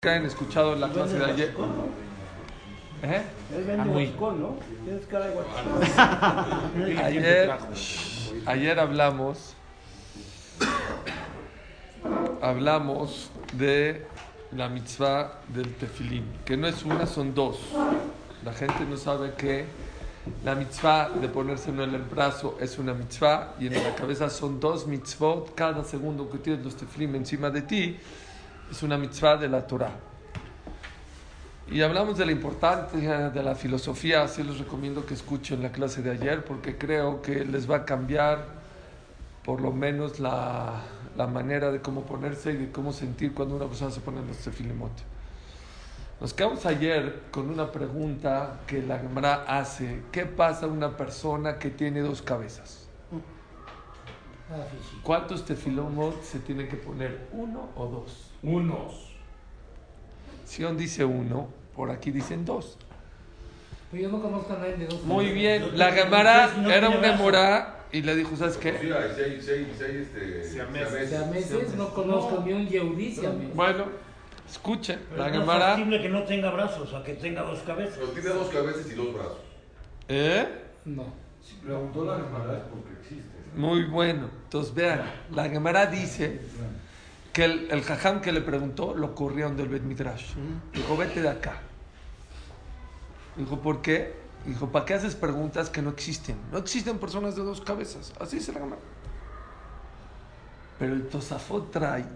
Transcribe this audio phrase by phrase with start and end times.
[0.00, 1.54] que han escuchado la clase de ayer.
[3.02, 3.22] ¿Eh?
[3.56, 4.56] Él vende muy- huachicol, ¿no?
[4.84, 6.98] Tienes cara de huachicol.
[7.04, 7.50] Ayer,
[8.46, 9.56] ayer hablamos,
[12.40, 14.06] hablamos de
[14.52, 17.58] la mitzvah del tefilín, que no es una, son dos.
[18.44, 19.64] La gente no sabe que
[20.44, 24.60] la mitzvah de ponérselo en el brazo es una mitzvah y en la cabeza son
[24.60, 25.56] dos mitzvot.
[25.56, 27.98] Cada segundo que tienes los tefilim encima de ti
[28.70, 29.92] es una mitzvah de la Torah.
[31.70, 36.00] Y hablamos de la importancia de la filosofía, así les recomiendo que escuchen la clase
[36.00, 38.58] de ayer porque creo que les va a cambiar
[39.44, 40.82] por lo menos la,
[41.16, 44.28] la manera de cómo ponerse y de cómo sentir cuando una persona se pone en
[44.28, 44.92] los tefilimot.
[46.20, 50.02] Nos quedamos ayer con una pregunta que la Gemara hace.
[50.10, 52.88] ¿Qué pasa a una persona que tiene dos cabezas?
[55.02, 57.28] ¿Cuántos tefilomot se tienen que poner?
[57.32, 58.27] ¿Uno o dos?
[58.42, 59.12] Unos.
[60.46, 62.78] Sion dice uno, por aquí dicen dos.
[63.90, 65.02] Pues yo no conozco a nadie de dos.
[65.04, 68.70] Muy bien, la Gemara era una morá y le dijo, ¿sabes Sí, qué?
[68.70, 71.08] hay seis, seis, seis, este, Siameses.
[71.10, 73.18] Si a meses no conozco ni un Yehudí.
[73.54, 73.86] Bueno,
[74.48, 75.66] escuchen, Pero la es Gemara...
[75.68, 77.94] factible que no tenga brazos a que tenga dos cabezas.
[77.98, 79.38] Pero tiene dos cabezas y dos brazos.
[80.08, 80.46] ¿Eh?
[80.84, 81.04] No.
[81.42, 83.38] Si preguntó la Gemara es porque existe.
[83.54, 84.28] Muy bueno.
[84.44, 85.02] Entonces vean,
[85.34, 86.40] la Gemara dice
[87.38, 90.32] que el, el jajam que le preguntó lo corrieron del Bet Midrash.
[90.74, 91.60] Dijo, vete de acá.
[93.36, 94.12] Dijo, ¿por qué?
[94.44, 96.34] Dijo, ¿para qué haces preguntas que no existen?
[96.50, 98.12] No existen personas de dos cabezas.
[98.18, 98.80] Así dice la Gemara.
[100.80, 102.06] Pero el Tosafot trae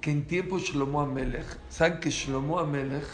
[0.00, 3.04] que en tiempo Shlomo Amelech, ¿saben que Shlomo Amelech,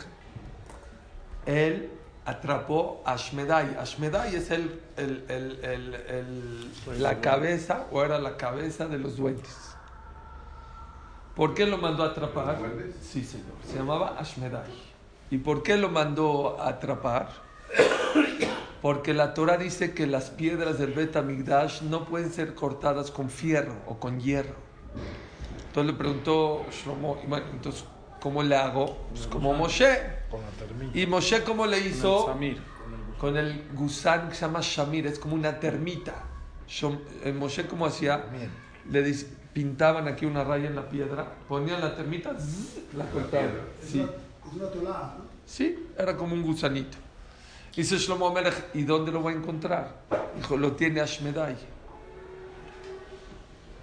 [1.46, 1.90] él
[2.24, 3.74] atrapó a Ashmedai?
[3.76, 5.94] Ashmedai es el, el- el- el-
[6.86, 9.74] el- la cabeza, o era la cabeza de los duendes.
[11.38, 12.58] ¿Por qué lo mandó a atrapar?
[13.00, 13.46] Sí, señor.
[13.64, 14.70] Se llamaba Ashmedai.
[15.30, 17.30] ¿Y por qué lo mandó a atrapar?
[18.82, 23.30] Porque la Torah dice que las piedras del Bet Amigdash no pueden ser cortadas con
[23.30, 24.56] fierro o con hierro.
[25.68, 27.18] Entonces le preguntó Shlomo,
[27.52, 27.84] entonces,
[28.20, 28.96] ¿cómo le hago?
[29.10, 29.96] Pues como Moshe.
[30.94, 32.26] ¿Y Moshe cómo le hizo?
[32.26, 32.62] Con el Samir.
[33.20, 36.24] Con el gusán que se llama Shamir, es como una termita.
[37.24, 38.24] Eh, Moshe, ¿cómo hacía?
[38.90, 39.26] Le dis-
[39.58, 43.50] pintaban aquí una raya en la piedra, ponían la termita, zzz, la cortaban.
[43.84, 43.98] Sí.
[44.46, 45.24] Es una tolada, ¿no?
[45.44, 46.96] Sí, era como un gusanito.
[47.74, 49.96] Dice Shlomo Amelech, ¿y dónde lo voy a encontrar?
[50.36, 51.56] Dijo, lo tiene Ashmedai.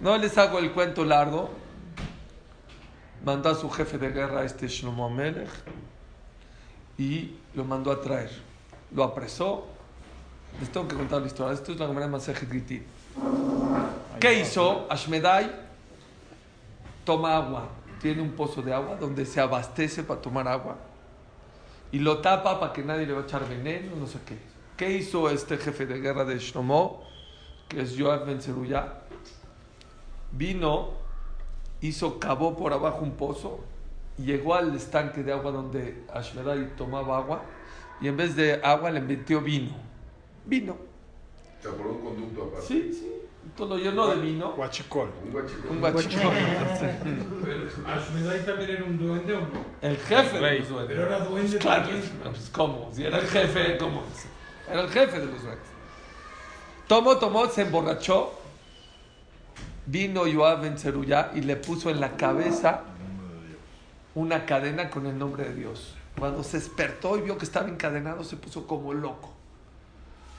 [0.00, 1.50] No les hago el cuento largo.
[3.22, 5.50] Mandó a su jefe de guerra, este Shlomo Amelech,
[6.96, 8.30] y lo mandó a traer.
[8.94, 9.66] Lo apresó.
[10.58, 11.52] Les tengo que contar la historia.
[11.52, 12.82] Esto es la manera más Gitín.
[14.18, 14.86] ¿Qué hizo?
[14.88, 15.65] Ashmedai
[17.06, 17.68] toma agua.
[18.02, 20.76] Tiene un pozo de agua donde se abastece para tomar agua
[21.92, 24.36] y lo tapa para que nadie le va a echar veneno, no sé qué.
[24.76, 27.02] ¿Qué hizo este jefe de guerra de Shlomo,
[27.68, 29.02] que es Joab Ben Zeruya?
[30.32, 30.90] Vino,
[31.80, 33.60] hizo, cavó por abajo un pozo,
[34.18, 37.42] llegó al estanque de agua donde Ashmedai tomaba agua
[38.00, 39.74] y en vez de agua le metió vino.
[40.44, 40.76] Vino.
[41.58, 42.66] O sea, por un conducto aparte.
[42.66, 43.12] Sí, sí.
[43.54, 44.52] Todo lo llenó de vino.
[44.52, 45.10] Guachicol.
[45.24, 45.68] Un guachico.
[45.70, 46.32] Un guachicón.
[47.86, 49.64] ¿Ashmedai también era un duende o no?
[49.80, 50.58] El jefe de Rey.
[50.60, 50.96] los duendes.
[50.96, 51.88] Pero era duende Claro,
[52.24, 52.90] pues ¿cómo?
[52.92, 54.02] Si era el jefe, ¿cómo?
[54.68, 55.66] Era el jefe de los duendes.
[56.88, 58.32] Tomó, tomó, se emborrachó.
[59.86, 62.82] Vino Joab Ben Zeruya y le puso en la cabeza
[64.16, 65.94] una cadena con el nombre de Dios.
[66.18, 69.35] Cuando se despertó y vio que estaba encadenado, se puso como loco.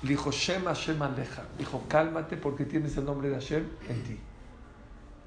[0.01, 1.43] Dijo, Shema, Shema Aleja.
[1.57, 4.19] Dijo, cálmate porque tienes el nombre de Hashem en ti.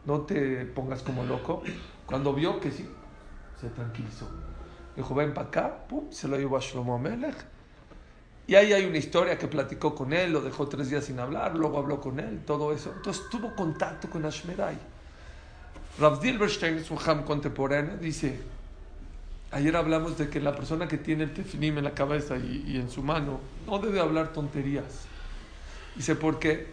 [0.07, 1.63] No te pongas como loco.
[2.07, 2.89] Cuando vio que sí,
[3.61, 4.29] se tranquilizó.
[4.97, 7.37] Dijo, ven para acá, pum, se lo llevó a Shlomo Amelech.
[8.47, 11.57] Y ahí hay una historia que platicó con él, lo dejó tres días sin hablar,
[11.57, 12.93] luego habló con él, todo eso.
[12.97, 14.77] Entonces tuvo contacto con Ashmedai.
[15.99, 18.41] Rav Dilberstein es un contemporáneo, dice,
[19.51, 22.91] ayer hablamos de que la persona que tiene el tefilim en la cabeza y, en
[22.91, 25.07] su mano no debe hablar tonterías.
[25.97, 26.73] Dice, porque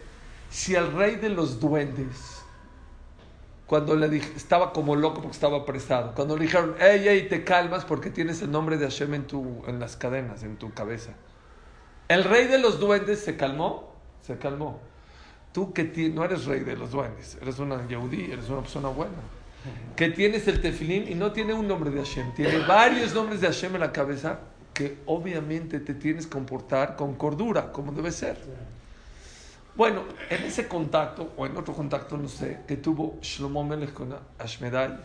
[0.50, 2.38] si el rey de los duendes
[3.68, 6.14] cuando le dije, estaba como loco porque estaba apresado.
[6.14, 9.62] Cuando le dijeron, hey, hey, te calmas porque tienes el nombre de Hashem en, tu,
[9.66, 11.12] en las cadenas, en tu cabeza.
[12.08, 13.92] El rey de los duendes se calmó,
[14.22, 14.80] se calmó.
[15.52, 15.84] Tú que
[16.14, 19.18] no eres rey de los duendes, eres una Yehudí, eres una persona buena.
[19.96, 23.48] Que tienes el tefilín y no tiene un nombre de Hashem, tiene varios nombres de
[23.48, 24.40] Hashem en la cabeza
[24.72, 28.38] que obviamente te tienes que comportar con cordura, como debe ser.
[29.74, 34.14] Bueno, en ese contacto, o en otro contacto, no sé, que tuvo Shlomo Melech con
[34.38, 34.96] Ashmedai,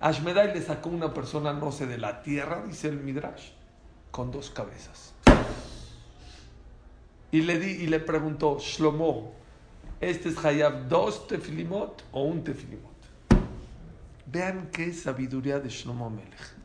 [0.00, 3.50] Ashmedai le sacó una persona, no sé, de la tierra, dice el Midrash,
[4.10, 5.14] con dos cabezas.
[7.30, 9.32] Y le, di, y le preguntó, Shlomo,
[10.00, 12.97] ¿este es Hayab dos tefilimot o un tefilimot?
[14.30, 16.58] Vean qué sabiduría de Shlomo Melech.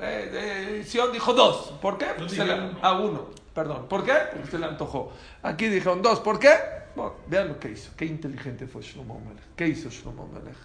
[0.00, 1.72] Eh, eh, Sion dijo dos.
[1.80, 2.06] ¿Por qué?
[2.16, 3.30] Porque se le, a uno.
[3.54, 3.86] Perdón.
[3.88, 4.14] ¿Por qué?
[4.32, 5.12] Porque se le antojó.
[5.42, 6.20] Aquí dijeron dos.
[6.20, 6.54] ¿Por qué?
[6.94, 7.92] Bueno, vean lo que hizo.
[7.96, 9.44] Qué inteligente fue Shlomo Melech.
[9.56, 10.56] ¿Qué hizo Shlomo Melech?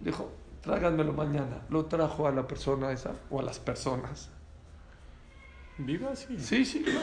[0.00, 0.30] Dijo,
[0.62, 1.62] tráiganmelo mañana.
[1.68, 4.30] Lo trajo a la persona esa o a las personas.
[5.76, 6.38] ¿Viva así?
[6.38, 7.00] Sí, sí, claro.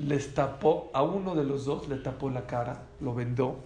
[0.00, 3.60] Les tapó, a uno de los dos le tapó la cara, lo vendó.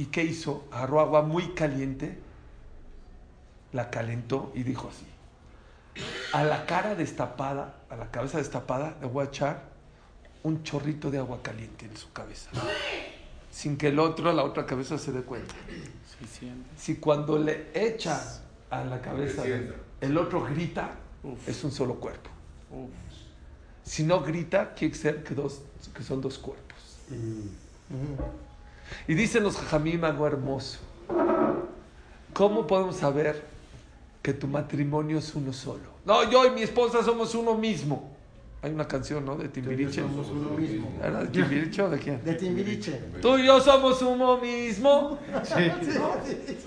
[0.00, 0.64] ¿Y qué hizo?
[0.72, 2.16] Agarró agua muy caliente,
[3.74, 5.04] la calentó y dijo así.
[6.32, 9.62] A la cara destapada, a la cabeza destapada, le voy a echar
[10.42, 12.48] un chorrito de agua caliente en su cabeza.
[13.52, 15.54] Sin que el otro, la otra cabeza se dé cuenta.
[16.78, 19.44] Si cuando le echa a la cabeza,
[20.00, 20.92] el otro grita,
[21.22, 21.46] Uf.
[21.46, 22.30] es un solo cuerpo.
[22.70, 22.88] Uf.
[23.84, 25.60] Si no grita, quiere ser que, dos,
[25.94, 26.78] que son dos cuerpos.
[29.08, 30.78] Y dicen los jajamim algo hermoso.
[32.32, 33.42] ¿Cómo podemos saber
[34.22, 35.90] que tu matrimonio es uno solo?
[36.04, 38.10] No, yo y mi esposa somos uno mismo.
[38.62, 39.36] Hay una canción, ¿no?
[39.36, 40.02] De Timbiriche.
[40.02, 40.92] Somos uno mismo.
[41.02, 42.22] ¿Era de Timbiriche o de quién?
[42.22, 43.00] De Timbiriche.
[43.22, 45.18] Tú y yo somos uno mismo.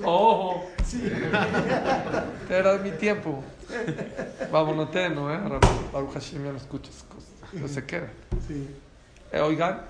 [0.03, 0.65] Ojo.
[2.49, 3.43] Era mi tiempo.
[4.51, 5.59] Vamos, no, ¿eh?
[5.91, 7.29] Baruch Hashem ya no escuchas cosas.
[7.53, 8.09] No se queda.
[8.47, 8.67] Sí.
[9.31, 9.81] Eh, oigan,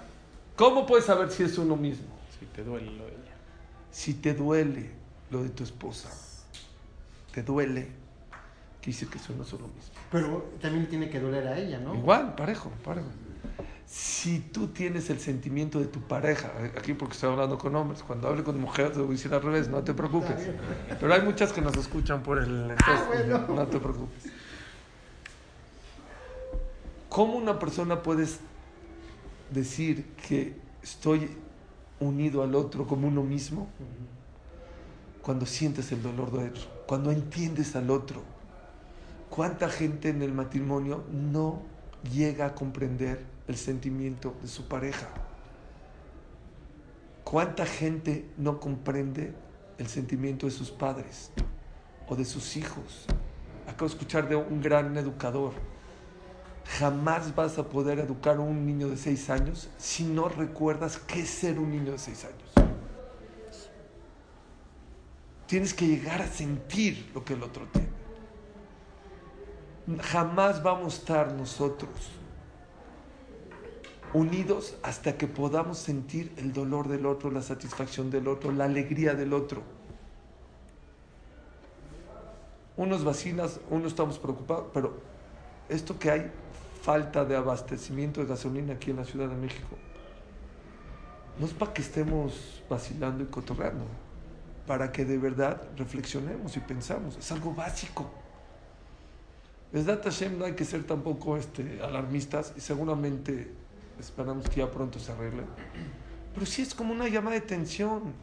[0.58, 2.13] ¿cómo puedes saber si es uno mismo?
[2.54, 3.34] Si te duele lo de ella.
[3.90, 4.92] Si te duele
[5.32, 6.10] lo de tu esposa,
[7.34, 7.88] te duele,
[8.80, 9.94] que dice que eso no lo mismo.
[10.12, 11.96] Pero también tiene que doler a ella, ¿no?
[11.96, 13.08] Igual, parejo, parejo.
[13.88, 18.28] Si tú tienes el sentimiento de tu pareja, aquí porque estoy hablando con hombres, cuando
[18.28, 20.50] hable con mujeres, te voy a decir al revés, no te preocupes.
[21.00, 22.70] Pero hay muchas que nos escuchan por el.
[22.70, 23.48] entonces, bueno.
[23.48, 24.32] No te preocupes.
[27.10, 28.28] ¿Cómo una persona puede
[29.52, 31.30] decir que estoy
[32.08, 33.68] unido al otro como uno mismo?
[35.22, 38.22] Cuando sientes el dolor de otro, cuando entiendes al otro.
[39.30, 41.62] ¿Cuánta gente en el matrimonio no
[42.14, 45.10] llega a comprender el sentimiento de su pareja?
[47.24, 49.34] ¿Cuánta gente no comprende
[49.80, 51.32] el sentimiento de sus padres
[52.08, 53.06] o de sus hijos?
[53.66, 55.54] Acabo de escuchar de un gran educador.
[56.66, 61.22] Jamás vas a poder educar a un niño de seis años si no recuerdas qué
[61.22, 62.54] es ser un niño de seis años.
[65.46, 67.90] Tienes que llegar a sentir lo que el otro tiene.
[70.02, 72.12] Jamás vamos a estar nosotros
[74.14, 79.16] unidos hasta que podamos sentir el dolor del otro, la satisfacción del otro, la alegría
[79.16, 79.64] del otro.
[82.78, 85.02] Unos vacinas, unos estamos preocupados, pero
[85.70, 86.32] esto que hay
[86.84, 89.78] falta de abastecimiento de gasolina aquí en la Ciudad de México,
[91.40, 93.86] no es para que estemos vacilando y cotorreando,
[94.68, 98.12] para que de verdad reflexionemos y pensamos, es algo básico.
[99.72, 103.50] Verdad Hashem no hay que ser tampoco este, alarmistas y seguramente
[103.98, 105.44] esperamos que ya pronto se arregle.
[106.34, 108.14] Pero sí es como una llamada de tensión.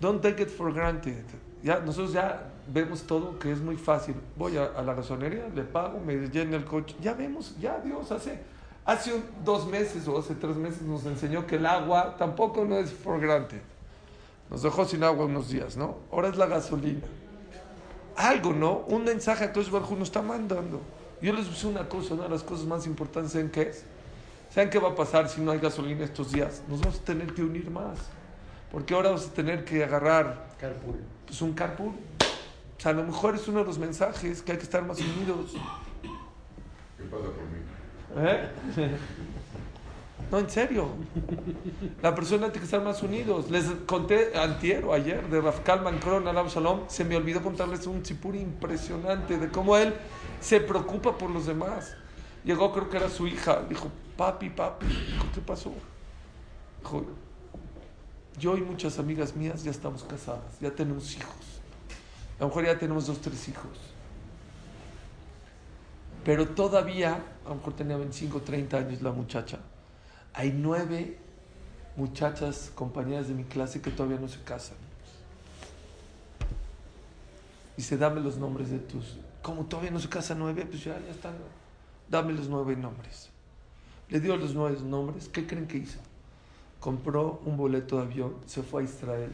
[0.00, 1.24] Don't take it for granted.
[1.62, 4.14] Ya, nosotros ya vemos todo que es muy fácil.
[4.36, 6.96] Voy a, a la gasonería, le pago, me lleno el coche.
[7.00, 8.40] Ya vemos, ya Dios hace.
[8.86, 12.76] Hace un- dos meses o hace tres meses nos enseñó que el agua tampoco no
[12.76, 13.60] es for granted.
[14.48, 15.96] Nos dejó sin agua unos días, ¿no?
[16.10, 17.02] Ahora es la gasolina.
[18.16, 18.78] Algo, ¿no?
[18.88, 20.80] Un mensaje a todos nos está mandando.
[21.22, 23.84] Yo les puse una cosa, una de las cosas más importantes, ¿saben qué es?
[24.52, 26.62] ¿Saben qué va a pasar si no hay gasolina estos días?
[26.68, 27.98] Nos vamos a tener que unir más.
[28.70, 31.00] Porque ahora vamos a tener que agarrar Carpool.
[31.26, 31.92] pues, un carpool.
[32.78, 34.98] O sea, a lo mejor es uno de los mensajes que hay que estar más
[35.00, 35.52] unidos.
[36.96, 37.60] ¿Qué pasa por mí?
[38.16, 38.48] ¿Eh?
[40.30, 40.88] No, en serio.
[42.02, 43.50] La persona tiene que estar más unidos.
[43.50, 46.82] Les conté antier o ayer de Rafkal Mancron, Alam Shalom.
[46.88, 49.92] Se me olvidó contarles un chipur impresionante de cómo él
[50.40, 51.96] se preocupa por los demás.
[52.44, 53.62] Llegó, creo que era su hija.
[53.68, 54.86] Dijo, papi, papi.
[54.86, 55.72] Dijo, ¿qué pasó?
[56.80, 57.04] Dijo,
[58.40, 61.60] yo y muchas amigas mías ya estamos casadas, ya tenemos hijos.
[62.38, 63.78] A lo mejor ya tenemos dos, tres hijos.
[66.24, 69.58] Pero todavía, a lo mejor tenía 25, 30 años la muchacha,
[70.32, 71.18] hay nueve
[71.96, 74.76] muchachas, compañeras de mi clase que todavía no se casan.
[77.76, 79.18] Dice, dame los nombres de tus...
[79.42, 81.34] Como todavía no se casan nueve, pues ya, ya están.
[82.08, 83.30] Dame los nueve nombres.
[84.08, 85.28] Le dio los nueve nombres.
[85.28, 85.98] ¿Qué creen que hizo?
[86.80, 89.30] Compró un boleto de avión, se fue a Israel,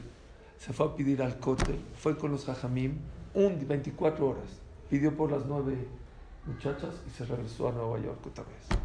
[0.58, 2.98] se fue a pedir al cótel, fue con los jajamim,
[3.34, 4.48] un 24 horas,
[4.90, 5.86] pidió por las nueve
[6.44, 8.78] muchachas y se regresó a Nueva York otra vez.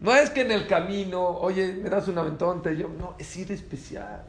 [0.00, 2.94] No es que en el camino, oye, me das un aventón, te llevo.
[2.98, 4.24] No, es ir especial.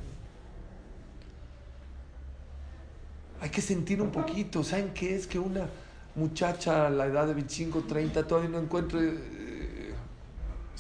[3.40, 4.64] Hay que sentir un poquito.
[4.64, 5.68] ¿Saben qué es que una
[6.16, 9.00] muchacha a la edad de 25, 30 todavía no encuentre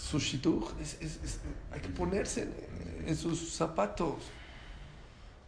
[0.01, 0.72] su shidduch?
[1.72, 2.48] Hay que ponerse
[3.05, 4.15] en, sus zapatos.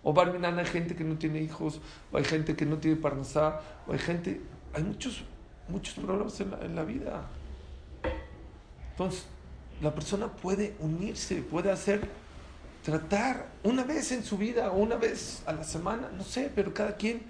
[0.04, 1.80] O Barminan hay gente que no tiene hijos,
[2.12, 4.42] o hay gente que no tiene parnasá, o hay gente.
[4.74, 5.24] Hay muchos,
[5.68, 7.26] muchos problemas en la, en la vida.
[8.92, 9.26] Entonces,
[9.82, 12.08] la persona puede unirse, puede hacer,
[12.84, 16.96] tratar una vez en su vida, una vez a la semana, no sé, pero cada
[16.96, 17.24] quien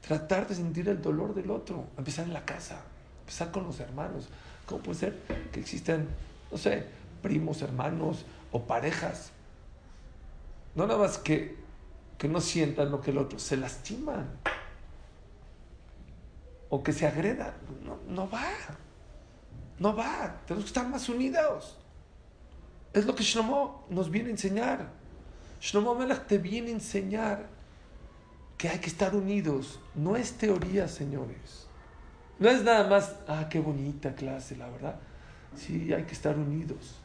[0.00, 2.80] tratar de sentir el dolor del otro, empezar en la casa,
[3.20, 4.28] empezar con los hermanos.
[4.66, 5.18] ¿Cómo puede ser
[5.52, 6.08] que existan,
[6.50, 6.86] no sé,
[7.22, 9.30] primos, hermanos o parejas?
[10.74, 11.56] No nada más que,
[12.18, 14.28] que no sientan lo que el otro, se lastiman
[16.68, 17.54] o que se agredan.
[17.84, 18.48] No, no va.
[19.78, 20.40] No va.
[20.46, 21.78] Tenemos que estar más unidos.
[22.92, 24.88] Es lo que Shlomo nos viene a enseñar.
[25.60, 27.48] Shlomo Melech te viene a enseñar
[28.58, 29.78] que hay que estar unidos.
[29.94, 31.63] No es teoría, señores.
[32.38, 34.96] No es nada más, ah, qué bonita clase, la verdad.
[35.56, 36.96] Sí, hay que estar unidos.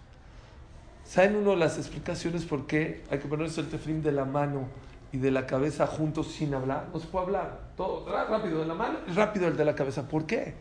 [1.05, 4.67] ¿Saben uno las explicaciones por qué hay que ponerse el teflín de la mano
[5.11, 6.87] y de la cabeza juntos sin hablar?
[6.93, 7.59] No se puede hablar.
[7.75, 10.07] Todo rápido de la mano y rápido el de la cabeza.
[10.07, 10.53] ¿Por qué?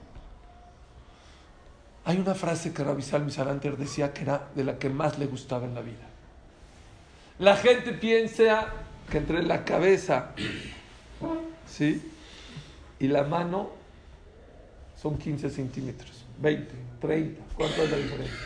[2.04, 5.26] Hay una frase que Rabbi Salmi Salanter decía que era de la que más le
[5.26, 6.06] gustaba en la vida.
[7.38, 8.68] La gente piensa
[9.10, 10.30] que entre la cabeza
[11.66, 12.10] ¿sí?
[12.98, 13.77] y la mano
[15.00, 17.42] son 15 centímetros, 20, 30.
[17.54, 18.38] ¿Cuánto es la diferencia?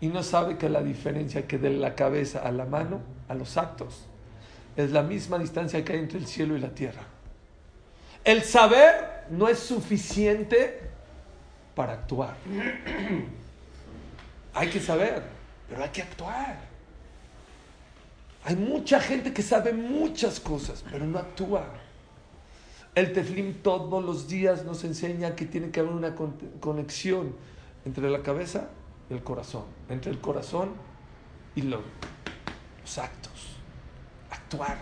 [0.00, 3.56] Y no sabe que la diferencia que de la cabeza a la mano, a los
[3.56, 4.02] actos,
[4.76, 7.02] es la misma distancia que hay entre el cielo y la tierra.
[8.22, 10.80] El saber no es suficiente
[11.74, 12.36] para actuar.
[14.54, 15.22] Hay que saber,
[15.68, 16.56] pero hay que actuar.
[18.44, 21.66] Hay mucha gente que sabe muchas cosas, pero no actúa.
[22.96, 27.34] El teflim todos los días nos enseña que tiene que haber una con- conexión
[27.84, 28.70] entre la cabeza
[29.10, 30.70] y el corazón, entre el corazón
[31.54, 31.82] y lo-
[32.80, 33.56] los actos.
[34.30, 34.78] Actuar.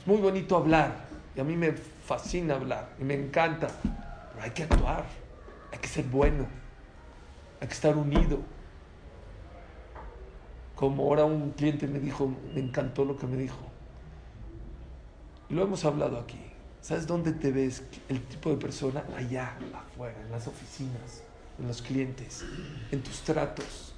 [0.00, 4.50] Es muy bonito hablar y a mí me fascina hablar y me encanta, pero hay
[4.52, 5.04] que actuar,
[5.72, 6.46] hay que ser bueno,
[7.60, 8.38] hay que estar unido.
[10.76, 13.58] Como ahora un cliente me dijo, me encantó lo que me dijo.
[15.50, 16.38] Y lo hemos hablado aquí.
[16.82, 19.04] ¿Sabes dónde te ves el tipo de persona?
[19.16, 21.22] Allá, afuera, en las oficinas,
[21.58, 22.44] en los clientes,
[22.90, 23.94] en tus tratos.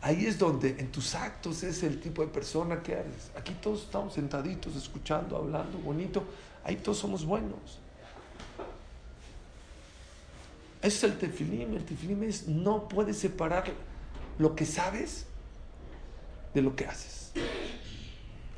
[0.00, 3.32] Ahí es donde, en tus actos, es el tipo de persona que eres.
[3.36, 6.22] Aquí todos estamos sentaditos, escuchando, hablando, bonito.
[6.62, 7.80] Ahí todos somos buenos.
[10.80, 11.74] Ese es el tefilim.
[11.74, 13.64] El tefilim es no puedes separar
[14.38, 15.26] lo que sabes
[16.54, 17.32] de lo que haces.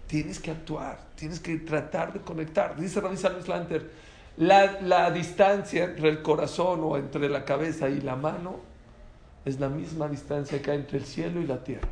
[0.07, 2.77] Tienes que actuar, tienes que tratar de conectar.
[2.77, 3.17] Dice Rabbi
[3.49, 3.91] Lanter,
[4.37, 8.57] la, la distancia entre el corazón o entre la cabeza y la mano
[9.45, 11.89] es la misma distancia que hay entre el cielo y la tierra.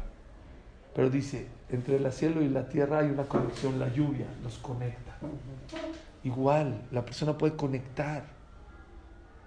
[0.94, 5.16] Pero dice, entre el cielo y la tierra hay una conexión, la lluvia nos conecta.
[6.24, 8.24] Igual, la persona puede conectar,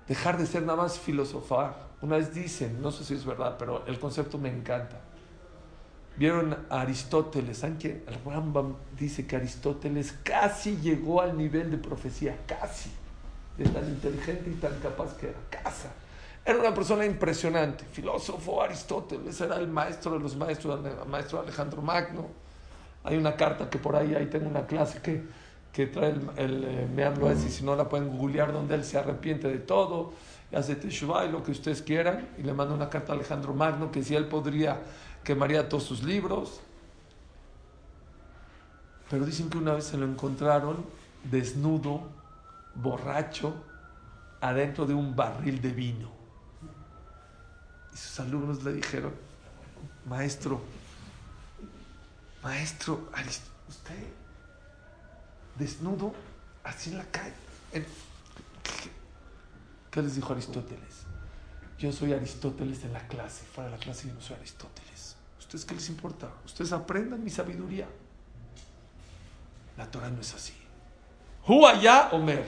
[0.08, 1.86] dejar de ser nada más filosofar.
[2.02, 5.00] Una vez dicen, no sé si es verdad, pero el concepto me encanta.
[6.18, 11.78] Vieron a Aristóteles, ¿saben que el Rambam dice que Aristóteles casi llegó al nivel de
[11.78, 12.90] profecía, casi,
[13.58, 15.92] de tan inteligente y tan capaz que era, casa.
[16.46, 21.82] Era una persona impresionante, filósofo Aristóteles, era el maestro de los maestros, el maestro Alejandro
[21.82, 22.28] Magno.
[23.04, 25.24] Hay una carta que por ahí, ahí tengo una clase que,
[25.74, 29.48] que trae el, el eh, Meam si no la pueden googlear, donde él se arrepiente
[29.48, 30.14] de todo,
[30.52, 33.54] y hace teshuva y lo que ustedes quieran, y le manda una carta a Alejandro
[33.54, 34.80] Magno que si él podría
[35.26, 36.62] quemaría todos sus libros.
[39.10, 40.86] Pero dicen que una vez se lo encontraron
[41.24, 42.08] desnudo,
[42.76, 43.54] borracho,
[44.40, 46.10] adentro de un barril de vino.
[47.94, 49.14] Y sus alumnos le dijeron,
[50.08, 50.62] maestro,
[52.44, 53.10] maestro,
[53.70, 53.96] usted
[55.58, 56.14] desnudo,
[56.64, 57.34] así en la calle.
[57.72, 58.92] En- ¿Qué-
[59.92, 61.04] ¿Qué les dijo Aristóteles?
[61.80, 65.15] Yo soy Aristóteles en la clase, fuera de la clase yo no soy Aristóteles.
[65.56, 66.28] ¿Ustedes qué les importa?
[66.44, 67.88] Ustedes aprendan mi sabiduría.
[69.78, 70.54] La Torah no es así.
[71.48, 72.46] Huaya Omer.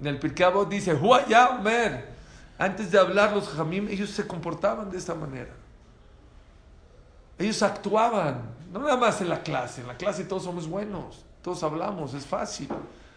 [0.00, 2.08] En el Pirkei Avot dice Huaya Omer.
[2.56, 5.52] Antes de hablar los jamim, ellos se comportaban de esta manera.
[7.38, 8.40] Ellos actuaban.
[8.72, 9.82] No nada más en la clase.
[9.82, 11.26] En la clase todos somos buenos.
[11.42, 12.70] Todos hablamos, es fácil.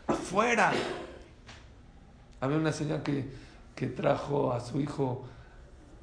[0.05, 0.73] Afuera.
[2.41, 3.25] Había una señora que,
[3.73, 5.23] que trajo a su hijo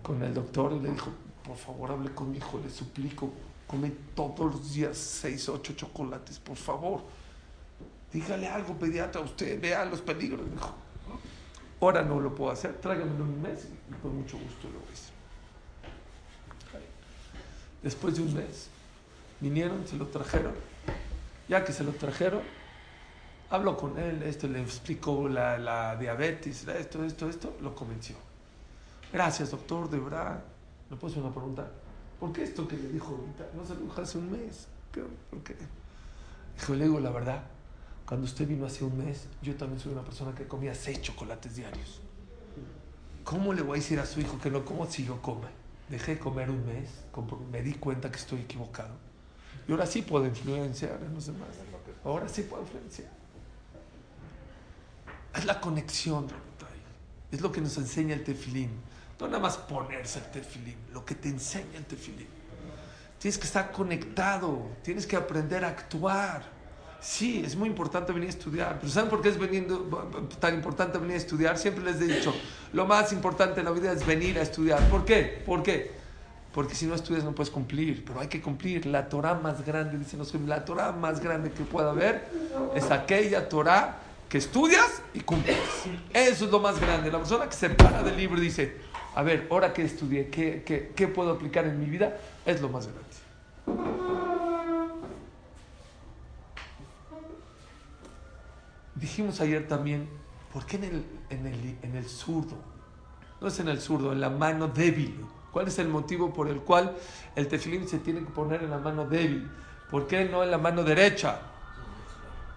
[0.02, 1.12] con el doctor y le dijo,
[1.44, 3.30] por favor hable con mi hijo, le suplico,
[3.66, 7.02] come todos los días seis, ocho chocolates, por favor.
[8.12, 10.48] Dígale algo, pediatra, usted vea los peligros.
[10.50, 10.74] Dijo,
[11.80, 15.12] ahora no lo puedo hacer, tráigamelo un mes y con mucho gusto lo hice.
[17.82, 18.68] Después de un mes,
[19.40, 20.54] vinieron, se lo trajeron.
[21.48, 22.40] Ya que se lo trajeron,
[23.50, 28.16] habló con él, esto le explicó la, la diabetes, esto, esto, esto, lo convenció.
[29.12, 30.42] Gracias, doctor, de verdad.
[31.00, 31.70] ¿Me hacer una pregunta?
[32.20, 34.68] ¿Por qué esto que le dijo ahorita no se lo dijo hace un mes?
[35.30, 35.56] ¿Por qué?
[36.56, 37.42] Dijo, le digo la verdad.
[38.06, 41.56] Cuando usted vino hace un mes, yo también soy una persona que comía seis chocolates
[41.56, 42.00] diarios.
[43.24, 45.48] ¿Cómo le voy a decir a su hijo que no coma si yo come?
[45.88, 46.90] Dejé de comer un mes,
[47.50, 48.94] me di cuenta que estoy equivocado.
[49.66, 51.48] Y ahora sí puedo influenciar en los demás.
[52.04, 53.10] Ahora sí puedo influenciar.
[55.34, 56.26] Es la conexión,
[57.32, 58.70] es lo que nos enseña el tefilín.
[59.20, 62.28] No nada más ponerse el tefilín, lo que te enseña el tefilín.
[63.18, 66.42] Tienes que estar conectado, tienes que aprender a actuar.
[67.00, 69.78] Sí, es muy importante venir a estudiar, pero ¿saben por qué es veniendo,
[70.40, 71.58] tan importante venir a estudiar?
[71.58, 72.34] Siempre les he dicho,
[72.72, 74.80] lo más importante en la vida es venir a estudiar.
[74.88, 75.42] ¿Por qué?
[75.44, 75.92] ¿Por qué?
[76.54, 78.86] Porque si no estudias no puedes cumplir, pero hay que cumplir.
[78.86, 82.28] La Torah más grande, dicen los la Torah más grande que pueda haber
[82.74, 85.58] es aquella Torah que estudias y cumples.
[86.12, 87.10] Eso es lo más grande.
[87.10, 88.76] La persona que se para del libro y dice,
[89.14, 92.16] a ver, ahora que estudié, ¿qué, puedo aplicar en mi vida?
[92.44, 93.02] Es lo más grande.
[98.96, 100.08] Dijimos ayer también,
[100.52, 102.56] ¿por qué en el, en zurdo?
[103.40, 105.24] No es en el zurdo, en la mano débil.
[105.52, 106.96] ¿Cuál es el motivo por el cual
[107.36, 109.48] el tefilín se tiene que poner en la mano débil?
[109.90, 111.40] ¿Por qué no en la mano derecha?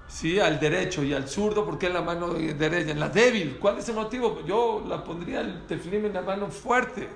[0.08, 2.92] Sí, al derecho y al zurdo, ¿por qué en la mano derecha?
[2.92, 3.58] En la débil.
[3.60, 4.42] ¿Cuál es el motivo?
[4.46, 7.10] Yo la pondría el tefilín en la mano fuerte.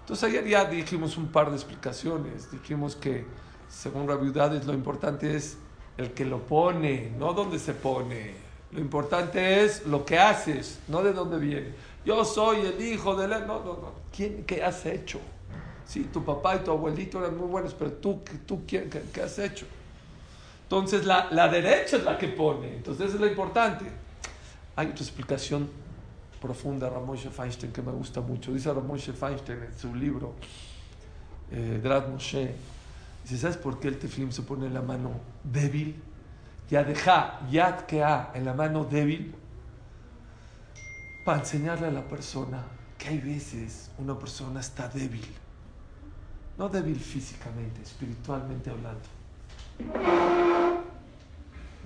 [0.00, 2.50] Entonces ayer ya dijimos un par de explicaciones.
[2.50, 3.26] Dijimos que
[3.68, 5.58] según la viudad lo importante es
[5.98, 8.34] el que lo pone, no dónde se pone.
[8.72, 11.72] Lo importante es lo que haces, no de dónde viene.
[12.04, 13.40] Yo soy el hijo de la...
[13.40, 13.92] No, no, no.
[14.14, 15.20] ¿Quién, ¿Qué has hecho?
[15.84, 19.38] Sí, tu papá y tu abuelito eran muy buenos, pero tú, tú ¿qué, qué has
[19.38, 19.66] hecho?
[20.66, 23.84] Entonces la, la, derecha es la que pone, entonces es lo importante.
[24.74, 25.70] Hay otra explicación
[26.40, 28.52] profunda, Ramón Feinstein, que me gusta mucho.
[28.52, 30.34] Dice Ramón Feinstein en su libro,
[31.52, 32.54] eh, Drat Moshe,
[33.22, 35.10] Dice, ¿sabes por qué el teflim se pone en la mano
[35.42, 36.00] débil?
[36.70, 39.34] Ya deja, yad que ha, en la mano débil,
[41.24, 42.62] para enseñarle a la persona
[42.96, 45.26] que hay veces una persona está débil.
[46.56, 49.15] No débil físicamente, espiritualmente hablando.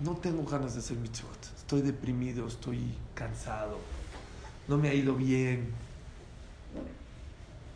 [0.03, 1.45] No tengo ganas de hacer mitzvot.
[1.57, 3.79] Estoy deprimido, estoy cansado.
[4.69, 5.73] No me ha ido bien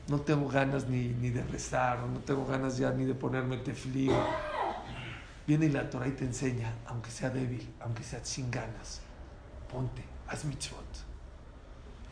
[0.08, 4.12] no tengo ganas ni, ni de rezar, no tengo ganas ya ni de ponerme tefilín.
[5.46, 9.00] Viene la Torah y te enseña, aunque sea débil, aunque sea sin ganas,
[9.70, 10.84] ponte, haz mitzvot.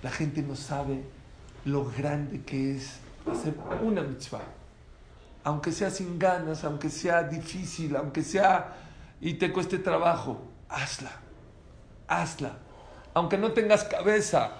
[0.03, 1.03] La gente no sabe
[1.65, 2.99] lo grande que es
[3.31, 4.43] hacer una mitzvah.
[5.45, 8.77] Aunque sea sin ganas, aunque sea difícil, aunque sea
[9.21, 11.13] y te cueste trabajo, hazla,
[12.09, 12.59] hazla.
[13.15, 14.53] Aunque no tengas cabeza,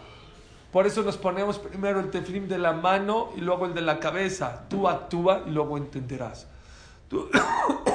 [0.73, 4.01] por eso nos ponemos primero el teflim de la mano y luego el de la
[4.01, 4.65] cabeza.
[4.69, 6.47] Tú actúa y luego entenderás.
[7.09, 7.29] Tú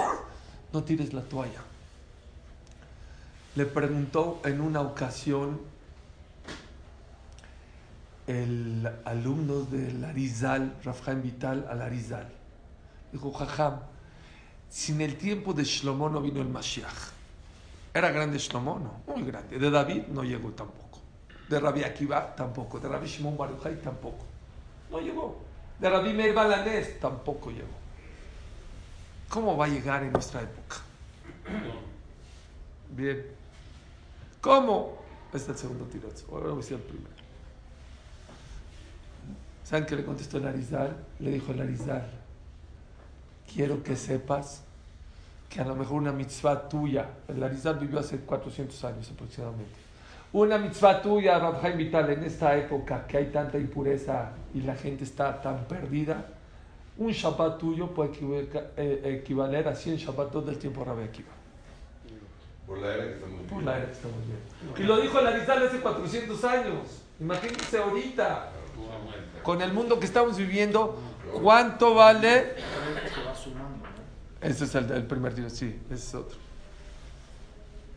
[0.73, 1.61] no tires la toalla.
[3.55, 5.59] Le preguntó en una ocasión
[8.27, 12.36] el alumno del Arizal, Rafhaim Vital, al Arizal.
[13.11, 13.79] Dijo, Jajam,
[14.69, 17.11] sin el tiempo de Shlomo no vino el Mashiach.
[17.93, 19.57] Era grande Shlomo, no, muy grande.
[19.57, 20.99] De David no llegó tampoco.
[21.49, 22.79] De Rabbi Akiva tampoco.
[22.79, 24.25] De Rabbi Shimon Baruchai tampoco.
[24.91, 25.39] No llegó.
[25.79, 27.67] De Rabbi Meir Balanés tampoco llegó.
[29.29, 30.77] ¿Cómo va a llegar en nuestra época?
[32.89, 33.25] Bien.
[34.41, 34.97] ¿Cómo?
[35.33, 36.25] Este es el segundo tirazo.
[36.31, 37.15] Ahora voy a decir el primero.
[39.63, 40.95] ¿Saben qué le contestó el Arizal?
[41.19, 42.09] Le dijo el Arizal,
[43.53, 44.63] quiero que sepas
[45.49, 49.71] que a lo mejor una mitzvah tuya, el Arizal vivió hace 400 años aproximadamente,
[50.33, 55.05] una mitzvah tuya, Rabjaim Vital, en esta época que hay tanta impureza y la gente
[55.05, 56.25] está tan perdida,
[56.97, 58.11] un Shabbat tuyo puede
[58.75, 61.29] eh, equivaler a 100 Shabbatos del tiempo Rabbi Akiva.
[62.65, 63.53] Por la era que estamos viendo.
[63.53, 64.81] Por la era que estamos viendo.
[64.81, 67.03] Y lo dijo Larizal hace 400 años.
[67.19, 68.49] Imagínense ahorita,
[69.43, 70.99] con el mundo que estamos viviendo,
[71.41, 72.55] ¿cuánto vale?
[74.41, 76.37] Ese es el, el primer tirut, sí, ese es otro.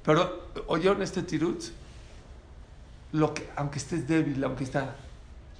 [0.05, 1.62] Pero oyeron este tirut,
[3.12, 4.96] lo que, aunque estés débil, aunque está...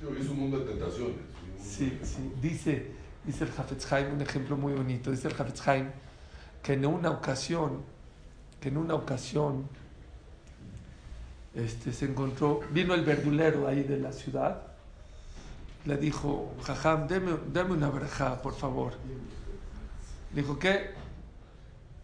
[0.01, 1.17] Sí, es un mundo de tentaciones.
[1.17, 2.93] mundo Sí, de- sí, dice,
[3.25, 5.11] dice el Hafetz Haim un ejemplo muy bonito.
[5.11, 5.91] Dice el Hafetz Haim
[6.63, 7.83] que en una ocasión,
[8.61, 9.69] que en una ocasión,
[11.55, 14.63] este, se encontró, vino el verdulero ahí de la ciudad,
[15.85, 18.95] le dijo, Jajam, deme, deme una verja, por favor.
[20.35, 20.91] Le dijo, ¿qué?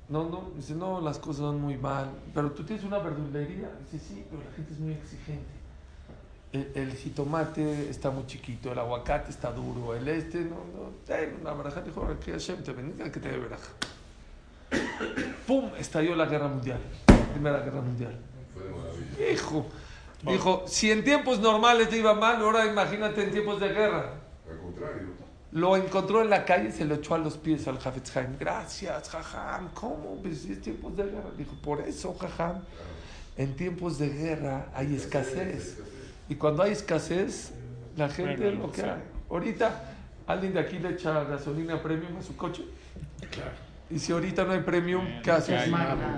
[0.09, 3.71] No, no, dice, no, las cosas van muy mal, pero tú tienes una verdulería.
[3.91, 5.57] Dice, sí, pero la gente es muy exigente.
[6.53, 11.37] El, el jitomate está muy chiquito, el aguacate está duro, el este, no, no, ten
[11.41, 11.81] una baraja.
[11.83, 13.69] Dijo, "Ahora que Hashem te bendiga, que te dé baraja.
[15.47, 15.71] ¡Pum!
[15.77, 16.79] Estalló la guerra mundial,
[17.33, 18.17] Primera Guerra Mundial.
[18.55, 19.33] Fue de maravilla.
[19.33, 19.67] Hijo,
[20.23, 24.13] dijo, si en tiempos normales te iba mal, ahora imagínate en tiempos de guerra.
[24.49, 25.26] Al contrario.
[25.53, 28.37] Lo encontró en la calle y se lo echó a los pies al Hafetz Haim.
[28.39, 29.69] Gracias, jajam.
[29.75, 30.19] ¿Cómo?
[30.23, 31.31] Pues es tiempos de guerra.
[31.37, 32.63] Dijo, por eso, jajam.
[33.37, 35.79] En tiempos de guerra hay escasez.
[36.29, 37.53] Y cuando hay escasez,
[37.97, 38.87] la gente Bueno, lo que sí.
[39.31, 39.85] Ahorita,
[40.27, 42.65] alguien de aquí le echa gasolina premium a su coche.
[43.89, 45.63] Y si ahorita no hay premium, ¿qué haces?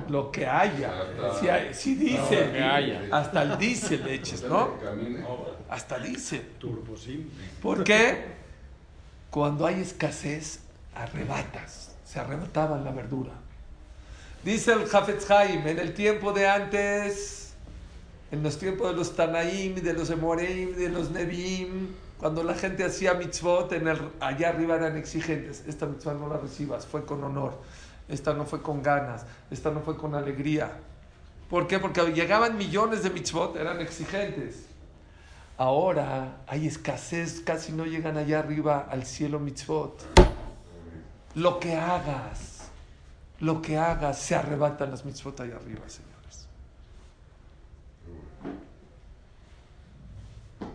[0.09, 0.91] Lo que haya.
[1.39, 2.45] Si, hay- si dice,
[3.13, 4.71] hasta el diésel le eches, ¿no?
[5.69, 6.43] Hasta diésel.
[7.61, 8.39] ¿Por qué?
[9.31, 10.61] Cuando hay escasez,
[10.95, 11.95] arrebatas.
[12.05, 13.33] Se arrebataban la verdura.
[14.45, 17.53] Dice el Hafetz Haim, en el tiempo de antes,
[18.31, 22.85] en los tiempos de los Tanaim, de los Emoreim, de los Nebim, cuando la gente
[22.85, 23.73] hacía mitzvot,
[24.21, 25.63] allá arriba eran exigentes.
[25.67, 27.59] Esta mitzvah no la recibas, fue con honor.
[28.09, 29.25] Esta no fue con ganas.
[29.51, 30.73] Esta no fue con alegría.
[31.49, 31.79] ¿Por qué?
[31.79, 34.67] Porque llegaban millones de mitzvot, eran exigentes.
[35.59, 40.07] Ahora hay escasez, casi no llegan allá arriba al cielo mitzvot.
[41.35, 42.69] Lo que hagas,
[43.41, 46.47] lo que hagas, se arrebatan las mitzvot allá arriba, señores.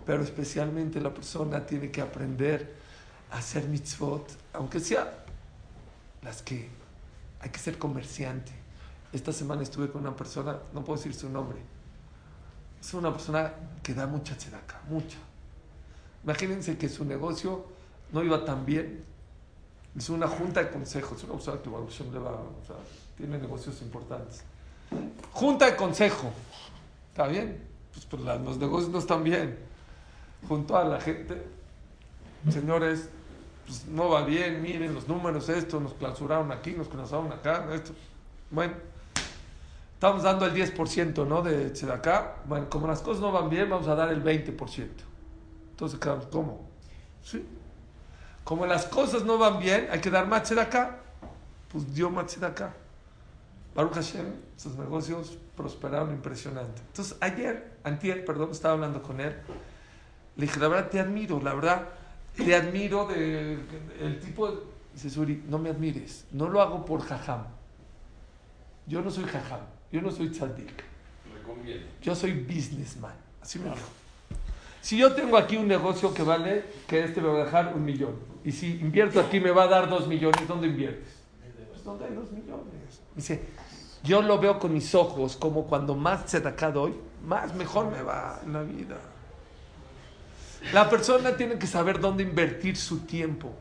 [0.05, 2.75] Pero especialmente la persona tiene que aprender
[3.31, 5.23] a hacer mitzvot, aunque sea
[6.23, 6.67] las que
[7.39, 8.51] hay que ser comerciante.
[9.13, 11.59] Esta semana estuve con una persona, no puedo decir su nombre,
[12.83, 15.17] es una persona que da mucha tzedaka, mucha.
[16.25, 17.65] Imagínense que su negocio
[18.11, 19.05] no iba tan bien.
[19.97, 22.75] Es una junta de consejos, es una persona que o sea,
[23.15, 24.43] tiene negocios importantes.
[25.31, 26.33] Junta de consejo.
[27.11, 27.63] ¿Está bien?
[27.93, 29.57] Pues, pues, los negocios no están bien.
[30.49, 31.41] Junto a la gente,
[32.51, 33.07] señores,
[33.65, 37.93] pues no va bien, miren los números, esto, nos clausuraron aquí, nos clausuraron acá, esto.
[38.51, 38.73] Bueno,
[40.03, 41.41] Estamos dando el 10%, ¿no?
[41.41, 42.35] De Tzedaká.
[42.45, 44.89] Bueno, como las cosas no van bien, vamos a dar el 20%.
[45.71, 46.67] Entonces, quedamos, ¿cómo?
[47.23, 47.41] Sí.
[48.43, 50.99] Como las cosas no van bien, hay que dar más Tzedaká.
[51.71, 52.73] Pues dio más Tzedaká.
[53.73, 54.25] Baruch Hashem,
[54.57, 56.81] sus negocios prosperaron impresionante.
[56.85, 59.33] Entonces, ayer, antier, perdón, estaba hablando con él.
[60.35, 61.87] Le dije, la verdad, te admiro, la verdad,
[62.35, 63.57] te admiro de,
[64.01, 64.57] el tipo de...
[64.93, 67.45] Dice, Suri, no me admires, no lo hago por jajam.
[68.93, 70.83] Yo no soy jajam, yo no soy tzadik.
[71.99, 73.15] Yo soy businessman.
[73.41, 73.87] Así me dijo.
[74.81, 77.83] Si yo tengo aquí un negocio que vale, que este me va a dejar un
[77.83, 78.19] millón.
[78.43, 81.09] Y si invierto aquí me va a dar dos millones, ¿dónde inviertes?
[81.71, 83.01] Pues donde hay dos millones.
[83.15, 83.43] Dice,
[84.03, 86.93] yo lo veo con mis ojos como cuando más tzedakah doy,
[87.25, 88.97] más mejor me va en la vida.
[90.71, 93.55] La persona tiene que saber dónde invertir su tiempo.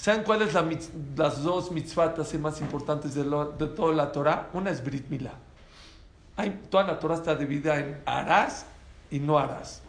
[0.00, 0.70] ¿Saben cuáles son
[1.14, 4.48] las dos mitzvot así más importantes de, toda la Torah?
[4.54, 5.34] Una es Brit Milá.
[6.70, 8.64] Toda la Torah está dividida en harás
[9.10, 9.82] y no harás.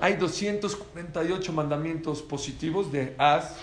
[0.00, 3.54] Hay 248 mandamientos positivos de haz,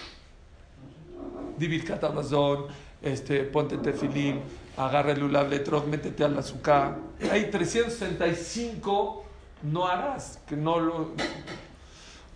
[1.58, 2.68] divir katabazón,
[3.02, 4.40] este, ponte tefilín,
[4.78, 6.96] agarra el letrog, métete al azúcar.
[7.30, 9.26] Hay 365
[9.64, 11.12] no harás, que no lo...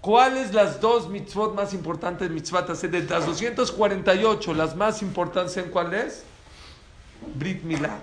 [0.03, 2.67] ¿Cuáles las dos mitzvot más importantes mitzvot?
[2.67, 6.25] De las 248, las más importantes, ¿en cuál es?
[7.35, 7.99] Brit Milá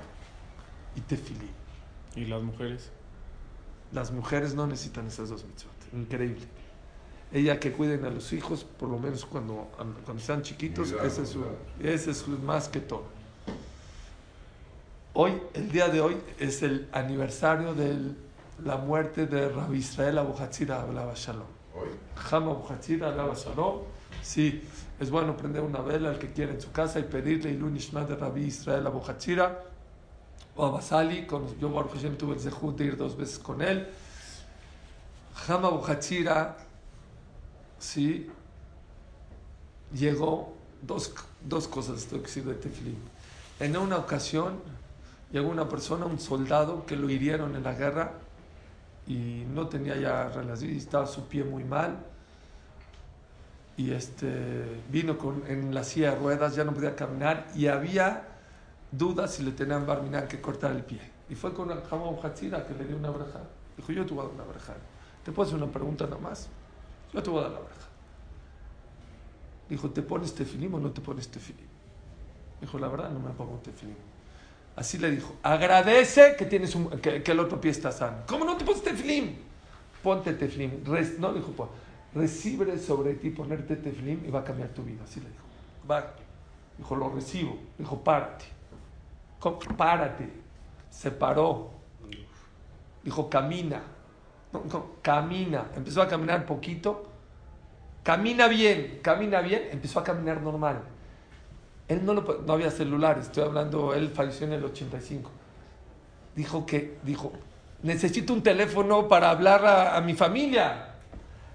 [0.97, 1.51] y tefilín.
[2.17, 2.91] ¿Y las mujeres?
[3.93, 5.75] Las mujeres no necesitan esas dos mitzvot.
[5.93, 6.47] Increíble.
[7.35, 9.71] Ella que cuiden a los hijos, por lo menos cuando,
[10.07, 11.45] cuando sean chiquitos, ese es, su,
[11.83, 13.05] ese es su más que todo.
[15.13, 17.95] Hoy, el día de hoy, es el aniversario de
[18.65, 20.83] la muerte de Rabbi Israel Abu Hatzira
[21.15, 21.60] Shalom.
[21.81, 21.89] Hoy.
[22.15, 23.81] Jama Ablaba Shalom.
[24.23, 24.63] Sí,
[24.99, 28.17] es bueno prender una vela al que quiera en su casa y pedirle Ilun de
[28.17, 29.65] Rabbi Israel Abu Hatzira
[30.57, 31.27] o a Basali.
[31.27, 33.89] Con, yo, Baruch Hashem, tuve el zehut de ir dos veces con él.
[35.35, 36.59] Jama Abu Hatzira,
[37.79, 38.29] sí,
[39.95, 42.99] llegó dos, dos cosas tengo que de tefilín.
[43.59, 44.61] En una ocasión
[45.33, 48.13] llegó una persona, un soldado, que lo hirieron en la guerra
[49.11, 51.99] y no tenía ya relación, estaba su pie muy mal.
[53.77, 58.29] Y este, vino con, en la silla de ruedas, ya no podía caminar y había
[58.93, 61.01] dudas si le tenían barminan que cortar el pie.
[61.29, 63.41] Y fue con Jamón Hatzira que le dio una braja.
[63.77, 64.75] Dijo, yo te voy a dar una braja.
[65.25, 66.49] ¿Te puedo hacer una pregunta nada más?
[67.13, 67.89] Yo te voy a dar la braja.
[69.69, 71.67] Dijo, ¿te pones tefilim o no te pones tefilim?
[72.61, 73.97] Dijo, la verdad no me pongo tefilim.
[74.77, 78.19] Así le dijo, agradece que, tienes un- que, que el otro pie está sano.
[78.27, 79.37] ¿Cómo no te pones tefilim?
[80.03, 80.83] Ponte tefilim.
[80.85, 81.69] Res- no, dijo, pues,
[82.15, 85.03] recibe sobre ti ponerte tefilim y va a cambiar tu vida.
[85.05, 85.45] Así le dijo.
[85.91, 86.15] Va.
[86.79, 87.59] Dijo, lo recibo.
[87.79, 88.47] Dijo, párate.
[89.77, 90.31] Párate.
[90.91, 91.71] Se paró.
[93.03, 93.83] Dijo, camina.
[95.03, 95.67] Camina.
[95.77, 97.07] Empezó a caminar poquito.
[98.03, 99.69] Camina bien, camina bien.
[99.73, 100.81] Empezó a caminar normal.
[101.91, 105.29] Él no, lo, no había celulares, estoy hablando, él falleció en el 85.
[106.37, 107.33] Dijo que, dijo,
[107.83, 110.95] necesito un teléfono para hablar a, mi familia.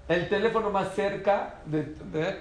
[0.06, 1.94] El teléfono más cerca de,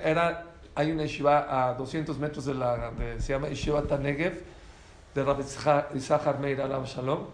[0.04, 0.44] era,
[0.76, 4.42] hay una yeshiva a 200 metros de la, de- se llama Yeshiva Tanegev,
[5.16, 5.44] de Rabbi
[5.96, 7.28] Isahar Meir Alav Shalom.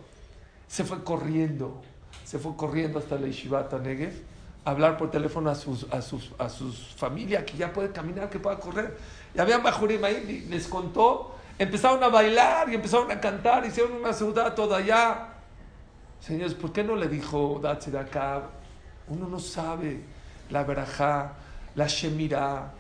[0.67, 1.82] Se fue corriendo,
[2.24, 4.13] se fue corriendo hasta la Yeshiva Tanegev,
[4.63, 8.30] a hablar por teléfono a sus, a sus, a sus familia, que ya puede caminar,
[8.30, 8.95] que pueda correr.
[9.33, 14.13] Y habían bajurim ahí, les contó, empezaron a bailar y empezaron a cantar, hicieron una
[14.13, 15.27] ciudad toda allá.
[16.19, 18.05] Señores, ¿por qué no le dijo, date de?
[19.07, 20.01] Uno no sabe
[20.49, 21.33] la verajá,
[21.75, 22.71] la shemirá,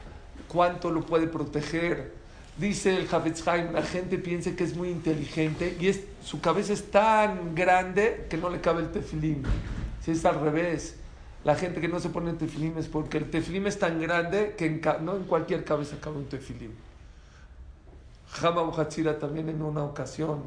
[0.47, 2.13] cuánto lo puede proteger.
[2.57, 6.73] Dice el Havetz Haim, la gente piensa que es muy inteligente y es, su cabeza
[6.73, 9.43] es tan grande que no le cabe el tefilim.
[10.03, 10.97] Si es al revés,
[11.43, 14.69] la gente que no se pone tefilim es porque el tefilim es tan grande que
[15.01, 16.71] no en cualquier cabeza cabe un tefilim.
[18.41, 20.43] Hama Hatzira también en una ocasión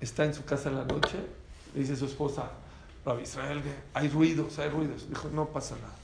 [0.00, 1.18] está en su casa en la noche,
[1.74, 2.50] le dice a su esposa,
[3.04, 3.62] Rabbi Israel,
[3.94, 5.08] hay ruidos, hay ruidos.
[5.08, 5.94] Dijo, no pasa nada.